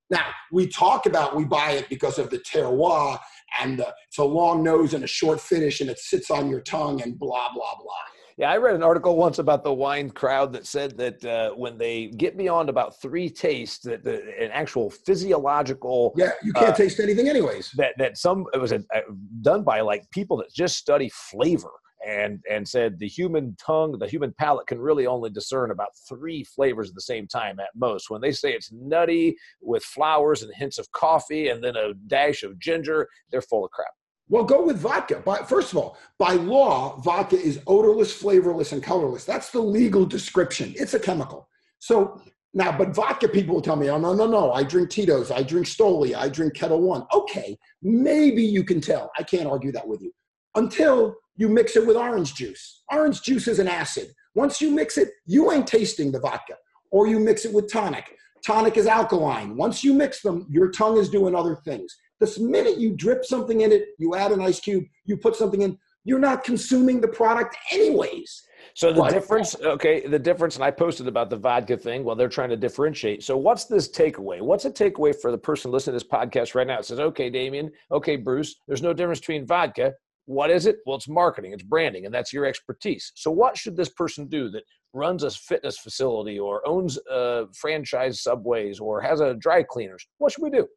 Now, 0.10 0.26
we 0.52 0.68
talk 0.68 1.06
about 1.06 1.36
we 1.36 1.46
buy 1.46 1.74
it 1.74 1.88
because 1.88 2.18
of 2.18 2.32
the 2.32 2.40
terroir 2.40 3.20
and 3.62 3.78
the, 3.78 3.94
it's 4.08 4.18
a 4.18 4.24
long 4.24 4.64
nose 4.64 4.96
and 4.96 5.04
a 5.04 5.08
short 5.08 5.40
finish 5.40 5.82
and 5.82 5.90
it 5.90 6.00
sits 6.00 6.32
on 6.32 6.50
your 6.50 6.62
tongue 6.62 7.00
and 7.04 7.20
blah, 7.20 7.54
blah, 7.54 7.76
blah. 7.76 7.94
Yeah, 8.40 8.52
I 8.52 8.56
read 8.56 8.74
an 8.74 8.84
article 8.84 9.18
once 9.18 9.38
about 9.40 9.66
the 9.66 9.74
wine 9.74 10.10
crowd 10.10 10.54
that 10.54 10.66
said 10.66 10.98
that 10.98 11.26
uh, 11.26 11.52
when 11.56 11.78
they 11.78 12.08
get 12.08 12.38
beyond 12.38 12.70
about 12.70 13.02
three 13.02 13.30
tastes, 13.30 13.80
that 13.80 14.02
the, 14.06 14.24
an 14.40 14.50
actual 14.52 14.90
physiological 14.90 16.14
yeah, 16.16 16.32
you 16.42 16.54
can't 16.54 16.70
uh, 16.70 16.74
taste 16.74 17.02
anything 17.02 17.28
anyways. 17.28 17.70
That 17.76 17.96
that 17.98 18.18
some 18.18 18.46
it 18.54 18.58
was 18.62 18.72
a, 18.72 18.78
a, 18.94 19.02
done 19.42 19.66
by 19.66 19.82
like 19.82 20.10
people 20.12 20.38
that 20.38 20.54
just 20.54 20.78
study 20.78 21.10
flavor 21.10 21.72
and 22.08 22.40
and 22.50 22.66
said 22.66 22.98
the 22.98 23.10
human 23.10 23.58
tongue 23.60 24.00
the 24.00 24.08
human 24.08 24.34
palate 24.40 24.68
can 24.68 24.80
really 24.80 25.06
only 25.06 25.30
discern 25.30 25.72
about 25.72 25.90
three 26.08 26.46
flavors 26.46 26.88
at 26.88 26.96
the 26.96 27.02
same 27.02 27.28
time 27.28 27.60
at 27.60 27.68
most 27.76 28.10
when 28.10 28.22
they 28.22 28.32
say 28.32 28.54
it's 28.54 28.72
nutty 28.72 29.36
with 29.62 29.84
flowers 29.84 30.44
and 30.44 30.54
hints 30.56 30.78
of 30.78 30.90
coffee 30.94 31.50
and 31.50 31.62
then 31.62 31.76
a 31.76 31.94
dash 32.08 32.44
of 32.44 32.58
ginger 32.58 33.06
they're 33.32 33.42
full 33.42 33.66
of 33.66 33.72
crap 33.72 33.92
well, 34.30 34.44
go 34.44 34.64
with 34.64 34.78
vodka. 34.78 35.22
By, 35.26 35.40
first 35.40 35.72
of 35.72 35.78
all, 35.80 35.98
by 36.18 36.34
law, 36.34 36.98
vodka 37.02 37.36
is 37.36 37.60
odorless, 37.66 38.14
flavorless, 38.14 38.72
and 38.72 38.82
colorless. 38.82 39.26
That's 39.26 39.50
the 39.50 39.60
legal 39.60 40.06
description. 40.06 40.74
It's 40.78 40.94
a 40.94 41.00
chemical. 41.00 41.50
So 41.80 42.22
now, 42.54 42.76
but 42.76 42.96
vodka 42.96 43.28
people 43.28 43.56
will 43.56 43.62
tell 43.62 43.76
me, 43.76 43.90
oh, 43.90 43.98
no, 43.98 44.14
no, 44.14 44.28
no, 44.28 44.52
I 44.52 44.64
drink 44.64 44.90
Tito's, 44.90 45.32
I 45.32 45.44
drink 45.44 45.66
Stoli, 45.66 46.16
I 46.16 46.30
drink 46.30 46.54
Ketel 46.54 46.82
One. 46.82 47.06
Okay, 47.14 47.58
maybe 47.82 48.44
you 48.44 48.64
can 48.64 48.80
tell. 48.82 49.12
I 49.18 49.24
can't 49.24 49.48
argue 49.48 49.72
that 49.72 49.88
with 49.88 50.02
you. 50.02 50.12
Until 50.56 51.16
you 51.36 51.50
mix 51.50 51.76
it 51.76 51.86
with 51.86 51.96
orange 51.96 52.36
juice. 52.36 52.84
Orange 52.92 53.22
juice 53.22 53.48
is 53.48 53.60
an 53.60 53.68
acid. 53.68 54.14
Once 54.36 54.62
you 54.62 54.72
mix 54.72 54.98
it, 54.98 55.10
you 55.26 55.52
ain't 55.52 55.68
tasting 55.68 56.12
the 56.12 56.20
vodka. 56.20 56.56
Or 56.92 57.08
you 57.08 57.20
mix 57.20 57.46
it 57.46 57.54
with 57.54 57.72
tonic. 57.72 58.16
Tonic 58.46 58.78
is 58.78 58.88
alkaline. 58.88 59.56
Once 59.56 59.84
you 59.84 59.94
mix 59.94 60.22
them, 60.22 60.46
your 60.50 60.70
tongue 60.70 60.98
is 60.98 61.10
doing 61.10 61.36
other 61.36 61.56
things. 61.56 61.96
This 62.20 62.40
minute 62.40 62.78
you 62.78 62.96
drip 62.96 63.24
something 63.26 63.62
in 63.62 63.72
it, 63.72 63.90
you 63.98 64.16
add 64.16 64.32
an 64.32 64.42
ice 64.42 64.60
cube, 64.60 64.84
you 65.06 65.18
put 65.18 65.36
something 65.36 65.62
in, 65.62 65.78
you're 66.04 66.20
not 66.20 66.44
consuming 66.44 67.02
the 67.02 67.08
product 67.08 67.56
anyways. 67.72 68.44
So 68.74 68.92
the 68.92 69.08
difference, 69.08 69.56
okay, 69.62 70.06
the 70.06 70.20
difference, 70.20 70.56
and 70.56 70.64
I 70.64 70.72
posted 70.72 71.08
about 71.08 71.30
the 71.30 71.38
vodka 71.38 71.78
thing 71.78 72.04
while 72.04 72.16
they're 72.16 72.30
trying 72.30 72.50
to 72.50 72.58
differentiate. 72.58 73.24
So 73.24 73.38
what's 73.38 73.66
this 73.66 73.90
takeaway? 73.90 74.42
What's 74.42 74.66
a 74.66 74.72
takeaway 74.72 75.16
for 75.20 75.32
the 75.32 75.38
person 75.38 75.72
listening 75.72 75.98
to 75.98 76.04
this 76.04 76.12
podcast 76.12 76.56
right 76.56 76.68
now? 76.68 76.80
It 76.80 76.86
says, 76.86 77.00
okay, 77.00 77.30
Damian, 77.30 77.72
okay, 77.92 78.16
Bruce, 78.16 78.56
there's 78.68 78.82
no 78.82 78.94
difference 78.94 79.20
between 79.20 79.46
vodka 79.46 79.94
What 80.26 80.52
is 80.52 80.68
it? 80.68 80.78
Well, 80.86 80.98
it's 80.98 81.08
marketing, 81.10 81.54
it's 81.54 81.64
branding, 81.64 82.06
and 82.06 82.14
that's 82.14 82.32
your 82.32 82.46
expertise. 82.46 83.12
So, 83.16 83.32
what 83.32 83.58
should 83.58 83.76
this 83.76 83.90
person 83.90 84.28
do 84.28 84.50
that 84.52 84.64
runs 84.94 85.24
a 85.24 85.32
fitness 85.32 85.78
facility 85.78 86.38
or 86.40 86.68
owns 86.68 87.00
a 87.10 87.46
franchise 87.56 88.22
subways 88.22 88.80
or 88.80 89.02
has 89.02 89.22
a 89.22 89.34
dry 89.34 89.64
cleaners? 89.64 90.06
What 90.20 90.32
should 90.32 90.44
we 90.44 90.52
do? 90.52 90.68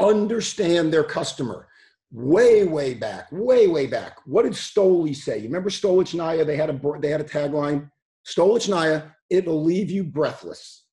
Understand 0.00 0.92
their 0.92 1.04
customer. 1.04 1.68
Way, 2.10 2.64
way 2.64 2.94
back, 2.94 3.28
way, 3.32 3.66
way 3.68 3.86
back. 3.86 4.18
What 4.26 4.42
did 4.42 4.52
Stoli 4.52 5.16
say? 5.16 5.38
You 5.38 5.44
remember 5.44 5.70
Stolichnaya? 5.70 6.46
They 6.46 6.56
had 6.56 6.68
a 6.68 7.00
they 7.00 7.08
had 7.08 7.22
a 7.22 7.24
tagline. 7.24 7.90
Stolichnaya, 8.26 9.12
it'll 9.30 9.62
leave 9.62 9.90
you 9.90 10.04
breathless. 10.04 10.84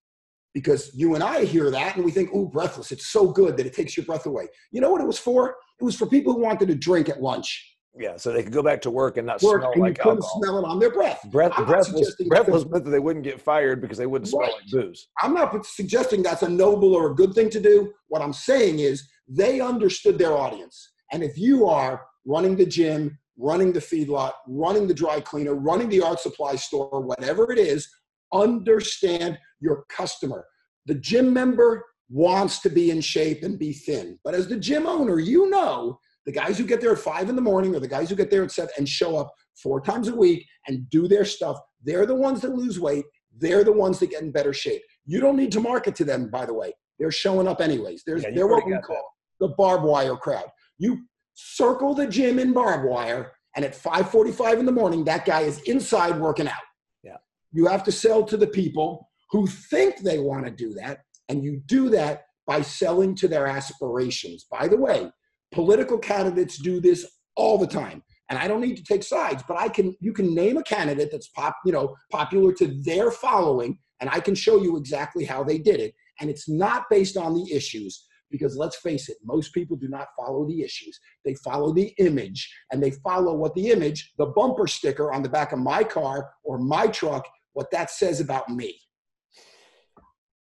Because 0.53 0.91
you 0.95 1.15
and 1.15 1.23
I 1.23 1.45
hear 1.45 1.69
that 1.69 1.95
and 1.95 2.03
we 2.03 2.11
think, 2.11 2.31
oh, 2.33 2.45
breathless. 2.45 2.91
It's 2.91 3.07
so 3.07 3.31
good 3.31 3.55
that 3.57 3.67
it 3.67 3.73
takes 3.73 3.95
your 3.95 4.05
breath 4.05 4.25
away. 4.25 4.47
You 4.71 4.81
know 4.81 4.89
what 4.91 5.01
it 5.01 5.07
was 5.07 5.19
for? 5.19 5.55
It 5.79 5.83
was 5.83 5.95
for 5.95 6.07
people 6.07 6.33
who 6.33 6.41
wanted 6.41 6.69
to 6.69 6.75
drink 6.75 7.07
at 7.07 7.21
lunch. 7.21 7.77
Yeah, 7.97 8.17
so 8.17 8.31
they 8.31 8.43
could 8.43 8.53
go 8.53 8.61
back 8.61 8.81
to 8.83 8.91
work 8.91 9.17
and 9.17 9.25
not 9.25 9.41
work, 9.41 9.61
smell 9.61 9.71
and 9.73 9.81
like 9.81 9.97
you 9.97 10.03
couldn't 10.03 10.23
alcohol. 10.23 10.41
smell 10.41 10.59
it 10.59 10.65
on 10.65 10.79
their 10.79 10.91
breath. 10.91 11.21
Breath, 11.31 11.55
breathless, 11.65 12.15
breathless 12.27 12.65
meant 12.65 12.85
that 12.85 12.91
they 12.91 12.99
wouldn't 12.99 13.25
get 13.25 13.41
fired 13.41 13.81
because 13.81 13.97
they 13.97 14.05
wouldn't 14.05 14.31
right. 14.33 14.49
smell 14.49 14.59
like 14.59 14.87
booze. 14.87 15.07
I'm 15.21 15.33
not 15.33 15.65
suggesting 15.65 16.21
that's 16.21 16.43
a 16.43 16.49
noble 16.49 16.93
or 16.93 17.11
a 17.11 17.15
good 17.15 17.33
thing 17.33 17.49
to 17.49 17.59
do. 17.59 17.91
What 18.07 18.21
I'm 18.21 18.33
saying 18.33 18.79
is 18.79 19.09
they 19.27 19.59
understood 19.59 20.17
their 20.17 20.37
audience. 20.37 20.91
And 21.11 21.23
if 21.23 21.37
you 21.37 21.67
are 21.67 22.05
running 22.25 22.55
the 22.55 22.65
gym, 22.65 23.17
running 23.37 23.73
the 23.73 23.79
feedlot, 23.79 24.33
running 24.47 24.87
the 24.87 24.93
dry 24.93 25.19
cleaner, 25.19 25.55
running 25.55 25.89
the 25.89 26.01
art 26.01 26.19
supply 26.19 26.55
store, 26.55 27.01
whatever 27.01 27.51
it 27.51 27.57
is, 27.57 27.89
understand 28.31 29.37
your 29.61 29.85
customer. 29.89 30.45
The 30.85 30.95
gym 30.95 31.33
member 31.33 31.85
wants 32.09 32.59
to 32.59 32.69
be 32.69 32.91
in 32.91 33.01
shape 33.01 33.43
and 33.43 33.57
be 33.57 33.73
thin. 33.73 34.19
But 34.23 34.35
as 34.35 34.47
the 34.47 34.57
gym 34.57 34.85
owner, 34.85 35.19
you 35.19 35.49
know 35.49 35.99
the 36.25 36.31
guys 36.31 36.57
who 36.57 36.65
get 36.65 36.81
there 36.81 36.91
at 36.91 36.99
five 36.99 37.29
in 37.29 37.35
the 37.35 37.41
morning 37.41 37.75
or 37.75 37.79
the 37.79 37.87
guys 37.87 38.09
who 38.09 38.15
get 38.15 38.29
there 38.29 38.43
at 38.43 38.51
seven 38.51 38.71
and 38.77 38.87
show 38.87 39.17
up 39.17 39.31
four 39.61 39.81
times 39.81 40.07
a 40.07 40.15
week 40.15 40.45
and 40.67 40.89
do 40.89 41.07
their 41.07 41.25
stuff, 41.25 41.57
they're 41.83 42.05
the 42.05 42.15
ones 42.15 42.41
that 42.41 42.55
lose 42.55 42.79
weight. 42.79 43.05
They're 43.37 43.63
the 43.63 43.71
ones 43.71 43.99
that 43.99 44.09
get 44.09 44.21
in 44.21 44.31
better 44.31 44.53
shape. 44.53 44.81
You 45.05 45.19
don't 45.21 45.37
need 45.37 45.51
to 45.53 45.59
market 45.59 45.95
to 45.95 46.03
them, 46.05 46.29
by 46.29 46.45
the 46.45 46.53
way. 46.53 46.73
They're 46.97 47.11
showing 47.11 47.47
up 47.47 47.61
anyways. 47.61 48.03
There's, 48.05 48.23
yeah, 48.23 48.31
they're 48.33 48.47
what 48.47 48.65
we 48.65 48.77
call 48.79 49.13
that. 49.39 49.47
the 49.47 49.53
barbed 49.55 49.85
wire 49.85 50.17
crowd. 50.17 50.49
You 50.77 51.05
circle 51.33 51.93
the 51.93 52.07
gym 52.07 52.37
in 52.39 52.51
barbed 52.53 52.87
wire, 52.87 53.31
and 53.55 53.63
at 53.63 53.73
5:45 53.73 54.59
in 54.59 54.65
the 54.65 54.71
morning, 54.71 55.03
that 55.05 55.25
guy 55.25 55.41
is 55.41 55.61
inside 55.61 56.19
working 56.19 56.47
out. 56.47 56.61
Yeah. 57.03 57.17
You 57.51 57.67
have 57.67 57.83
to 57.85 57.91
sell 57.91 58.23
to 58.25 58.37
the 58.37 58.47
people 58.47 59.09
who 59.31 59.47
think 59.47 59.99
they 59.99 60.19
want 60.19 60.45
to 60.45 60.51
do 60.51 60.73
that, 60.73 60.99
and 61.29 61.43
you 61.43 61.61
do 61.65 61.89
that 61.89 62.25
by 62.45 62.61
selling 62.61 63.15
to 63.15 63.27
their 63.27 63.47
aspirations. 63.47 64.45
By 64.51 64.67
the 64.67 64.77
way, 64.77 65.11
political 65.51 65.97
candidates 65.97 66.57
do 66.57 66.79
this 66.79 67.05
all 67.35 67.57
the 67.57 67.67
time. 67.67 68.03
And 68.29 68.37
I 68.37 68.47
don't 68.47 68.61
need 68.61 68.77
to 68.77 68.83
take 68.83 69.03
sides, 69.03 69.43
but 69.47 69.57
I 69.57 69.69
can 69.69 69.95
you 69.99 70.13
can 70.13 70.35
name 70.35 70.57
a 70.57 70.63
candidate 70.63 71.09
that's 71.11 71.29
pop, 71.29 71.55
you 71.65 71.71
know, 71.71 71.95
popular 72.11 72.53
to 72.53 72.67
their 72.83 73.09
following, 73.09 73.79
and 74.01 74.09
I 74.11 74.19
can 74.19 74.35
show 74.35 74.61
you 74.61 74.77
exactly 74.77 75.25
how 75.25 75.43
they 75.43 75.57
did 75.57 75.79
it. 75.79 75.95
And 76.21 76.29
it's 76.29 76.47
not 76.47 76.85
based 76.89 77.17
on 77.17 77.33
the 77.33 77.51
issues 77.51 78.05
because 78.29 78.55
let's 78.55 78.77
face 78.77 79.09
it, 79.09 79.17
most 79.23 79.53
people 79.53 79.75
do 79.75 79.87
not 79.87 80.07
follow 80.15 80.47
the 80.47 80.61
issues. 80.61 80.99
They 81.25 81.35
follow 81.35 81.73
the 81.73 81.93
image 81.97 82.51
and 82.71 82.81
they 82.81 82.91
follow 82.91 83.33
what 83.33 83.55
the 83.55 83.69
image, 83.69 84.13
the 84.17 84.27
bumper 84.27 84.67
sticker 84.67 85.11
on 85.11 85.23
the 85.23 85.29
back 85.29 85.51
of 85.51 85.59
my 85.59 85.83
car 85.83 86.29
or 86.43 86.59
my 86.59 86.87
truck, 86.87 87.27
what 87.53 87.71
that 87.71 87.89
says 87.89 88.19
about 88.19 88.49
me. 88.49 88.79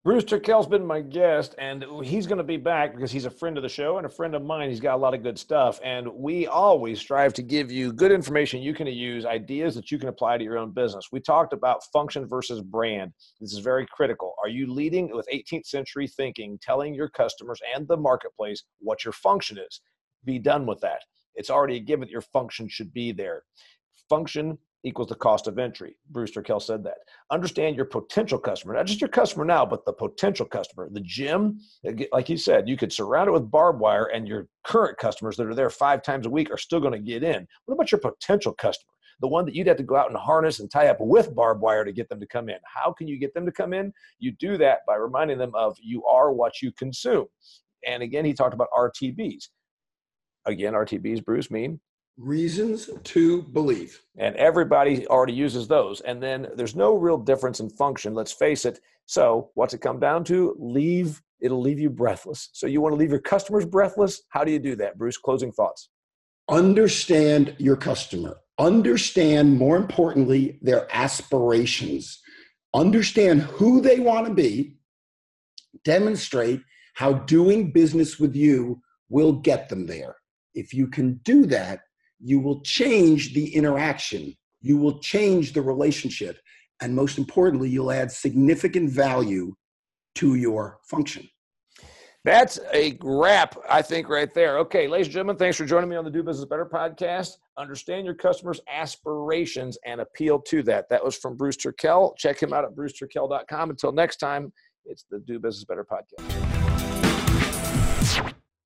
Bruce 0.06 0.22
Turkel's 0.22 0.68
been 0.68 0.86
my 0.86 1.00
guest, 1.00 1.56
and 1.58 1.84
he's 2.04 2.28
going 2.28 2.38
to 2.38 2.44
be 2.44 2.56
back 2.56 2.94
because 2.94 3.10
he's 3.10 3.24
a 3.24 3.30
friend 3.30 3.56
of 3.56 3.64
the 3.64 3.68
show 3.68 3.96
and 3.96 4.06
a 4.06 4.08
friend 4.08 4.36
of 4.36 4.42
mine. 4.44 4.70
He's 4.70 4.78
got 4.78 4.94
a 4.94 4.96
lot 4.96 5.14
of 5.14 5.24
good 5.24 5.36
stuff, 5.36 5.80
and 5.82 6.06
we 6.14 6.46
always 6.46 7.00
strive 7.00 7.34
to 7.34 7.42
give 7.42 7.72
you 7.72 7.92
good 7.92 8.12
information 8.12 8.62
you 8.62 8.72
can 8.72 8.86
use, 8.86 9.26
ideas 9.26 9.74
that 9.74 9.90
you 9.90 9.98
can 9.98 10.08
apply 10.08 10.38
to 10.38 10.44
your 10.44 10.58
own 10.58 10.70
business. 10.70 11.08
We 11.10 11.18
talked 11.18 11.52
about 11.52 11.82
function 11.92 12.24
versus 12.24 12.62
brand. 12.62 13.14
This 13.40 13.52
is 13.52 13.58
very 13.58 13.84
critical. 13.84 14.36
Are 14.40 14.48
you 14.48 14.72
leading 14.72 15.10
with 15.12 15.26
18th 15.34 15.66
century 15.66 16.06
thinking, 16.06 16.56
telling 16.62 16.94
your 16.94 17.08
customers 17.08 17.60
and 17.74 17.88
the 17.88 17.96
marketplace 17.96 18.62
what 18.78 19.04
your 19.04 19.12
function 19.12 19.58
is? 19.58 19.80
Be 20.24 20.38
done 20.38 20.66
with 20.66 20.80
that. 20.82 21.02
It's 21.34 21.50
already 21.50 21.78
a 21.78 21.80
given 21.80 22.02
that 22.02 22.12
your 22.12 22.20
function 22.20 22.68
should 22.68 22.94
be 22.94 23.10
there. 23.10 23.42
Function 24.08 24.56
equals 24.86 25.08
the 25.08 25.16
cost 25.16 25.48
of 25.48 25.58
entry. 25.58 25.96
Bruce 26.10 26.30
Turkel 26.30 26.62
said 26.62 26.84
that. 26.84 26.98
Understand 27.32 27.74
your 27.74 27.84
potential 27.84 28.38
customer, 28.38 28.72
not 28.72 28.86
just 28.86 29.00
your 29.00 29.08
customer 29.08 29.44
now, 29.44 29.66
but 29.66 29.84
the 29.84 29.92
potential 29.92 30.46
customer. 30.46 30.88
The 30.90 31.00
gym, 31.00 31.58
uh, 31.86 31.92
like 32.12 32.28
you 32.28 32.36
said, 32.36 32.68
you 32.68 32.76
could 32.76 32.92
surround 32.92 33.28
it 33.28 33.32
with 33.32 33.50
barbed 33.50 33.80
wire, 33.80 34.06
and 34.06 34.28
your 34.28 34.46
current 34.64 34.96
customers 34.96 35.36
that 35.36 35.46
are 35.46 35.54
there 35.54 35.70
five 35.70 36.02
times 36.02 36.26
a 36.26 36.30
week 36.30 36.52
are 36.52 36.56
still 36.56 36.78
going 36.78 36.92
to 36.92 37.00
get 37.00 37.24
in. 37.24 37.46
What 37.64 37.74
about 37.74 37.90
your 37.90 38.00
potential 38.00 38.52
customer? 38.52 38.92
The 39.20 39.28
one 39.28 39.44
that 39.46 39.54
you'd 39.54 39.66
have 39.66 39.78
to 39.78 39.82
go 39.82 39.96
out 39.96 40.10
and 40.10 40.16
harness 40.16 40.60
and 40.60 40.70
tie 40.70 40.86
up 40.86 40.98
with 41.00 41.34
barbed 41.34 41.62
wire 41.62 41.84
to 41.84 41.92
get 41.92 42.08
them 42.08 42.20
to 42.20 42.26
come 42.26 42.48
in. 42.48 42.58
How 42.64 42.92
can 42.92 43.08
you 43.08 43.18
get 43.18 43.34
them 43.34 43.46
to 43.46 43.52
come 43.52 43.72
in? 43.72 43.92
You 44.20 44.32
do 44.32 44.56
that 44.58 44.80
by 44.86 44.94
reminding 44.94 45.38
them 45.38 45.54
of 45.54 45.76
you 45.82 46.04
are 46.04 46.32
what 46.32 46.62
you 46.62 46.70
consume. 46.70 47.26
And 47.84 48.02
again, 48.02 48.24
he 48.24 48.34
talked 48.34 48.54
about 48.54 48.68
RTBs. 48.76 49.48
Again, 50.44 50.74
RTBs, 50.74 51.24
Bruce, 51.24 51.50
mean 51.50 51.80
reasons 52.16 52.88
to 53.04 53.42
believe. 53.42 54.00
And 54.16 54.34
everybody 54.36 55.06
already 55.06 55.32
uses 55.32 55.68
those. 55.68 56.00
And 56.00 56.22
then 56.22 56.48
there's 56.54 56.74
no 56.74 56.94
real 56.94 57.18
difference 57.18 57.60
in 57.60 57.68
function, 57.70 58.14
let's 58.14 58.32
face 58.32 58.64
it. 58.64 58.80
So, 59.06 59.50
what's 59.54 59.74
it 59.74 59.80
come 59.80 60.00
down 60.00 60.24
to? 60.24 60.56
Leave, 60.58 61.22
it'll 61.40 61.60
leave 61.60 61.78
you 61.78 61.90
breathless. 61.90 62.48
So, 62.52 62.66
you 62.66 62.80
want 62.80 62.92
to 62.92 62.96
leave 62.96 63.10
your 63.10 63.20
customers 63.20 63.64
breathless? 63.64 64.22
How 64.30 64.44
do 64.44 64.50
you 64.50 64.58
do 64.58 64.76
that, 64.76 64.98
Bruce? 64.98 65.18
Closing 65.18 65.52
thoughts. 65.52 65.90
Understand 66.48 67.54
your 67.58 67.76
customer. 67.76 68.38
Understand, 68.58 69.56
more 69.56 69.76
importantly, 69.76 70.58
their 70.62 70.88
aspirations. 70.94 72.20
Understand 72.74 73.42
who 73.42 73.80
they 73.80 74.00
want 74.00 74.26
to 74.26 74.34
be. 74.34 74.76
Demonstrate 75.84 76.62
how 76.94 77.12
doing 77.12 77.70
business 77.70 78.18
with 78.18 78.34
you 78.34 78.80
will 79.08 79.32
get 79.32 79.68
them 79.68 79.86
there. 79.86 80.16
If 80.54 80.72
you 80.72 80.86
can 80.86 81.20
do 81.22 81.44
that, 81.46 81.80
you 82.20 82.40
will 82.40 82.60
change 82.62 83.34
the 83.34 83.54
interaction, 83.54 84.34
you 84.60 84.76
will 84.76 84.98
change 85.00 85.52
the 85.52 85.62
relationship, 85.62 86.38
and 86.80 86.94
most 86.94 87.18
importantly, 87.18 87.68
you'll 87.68 87.92
add 87.92 88.10
significant 88.10 88.90
value 88.90 89.54
to 90.16 90.34
your 90.34 90.78
function. 90.88 91.28
That's 92.24 92.58
a 92.74 92.98
wrap, 93.04 93.56
I 93.70 93.82
think, 93.82 94.08
right 94.08 94.32
there. 94.34 94.58
Okay, 94.58 94.88
ladies 94.88 95.06
and 95.06 95.14
gentlemen, 95.14 95.36
thanks 95.36 95.56
for 95.56 95.64
joining 95.64 95.88
me 95.88 95.94
on 95.94 96.04
the 96.04 96.10
Do 96.10 96.24
Business 96.24 96.48
Better 96.48 96.66
podcast. 96.66 97.34
Understand 97.56 98.04
your 98.04 98.16
customers' 98.16 98.60
aspirations 98.68 99.78
and 99.86 100.00
appeal 100.00 100.40
to 100.40 100.64
that. 100.64 100.88
That 100.90 101.04
was 101.04 101.16
from 101.16 101.36
Bruce 101.36 101.56
Turkel. 101.56 102.16
Check 102.16 102.42
him 102.42 102.52
out 102.52 102.64
at 102.64 102.74
bruceturkel.com. 102.74 103.70
Until 103.70 103.92
next 103.92 104.16
time, 104.16 104.52
it's 104.86 105.04
the 105.08 105.20
Do 105.20 105.38
Business 105.38 105.64
Better 105.64 105.86
podcast. 105.88 106.55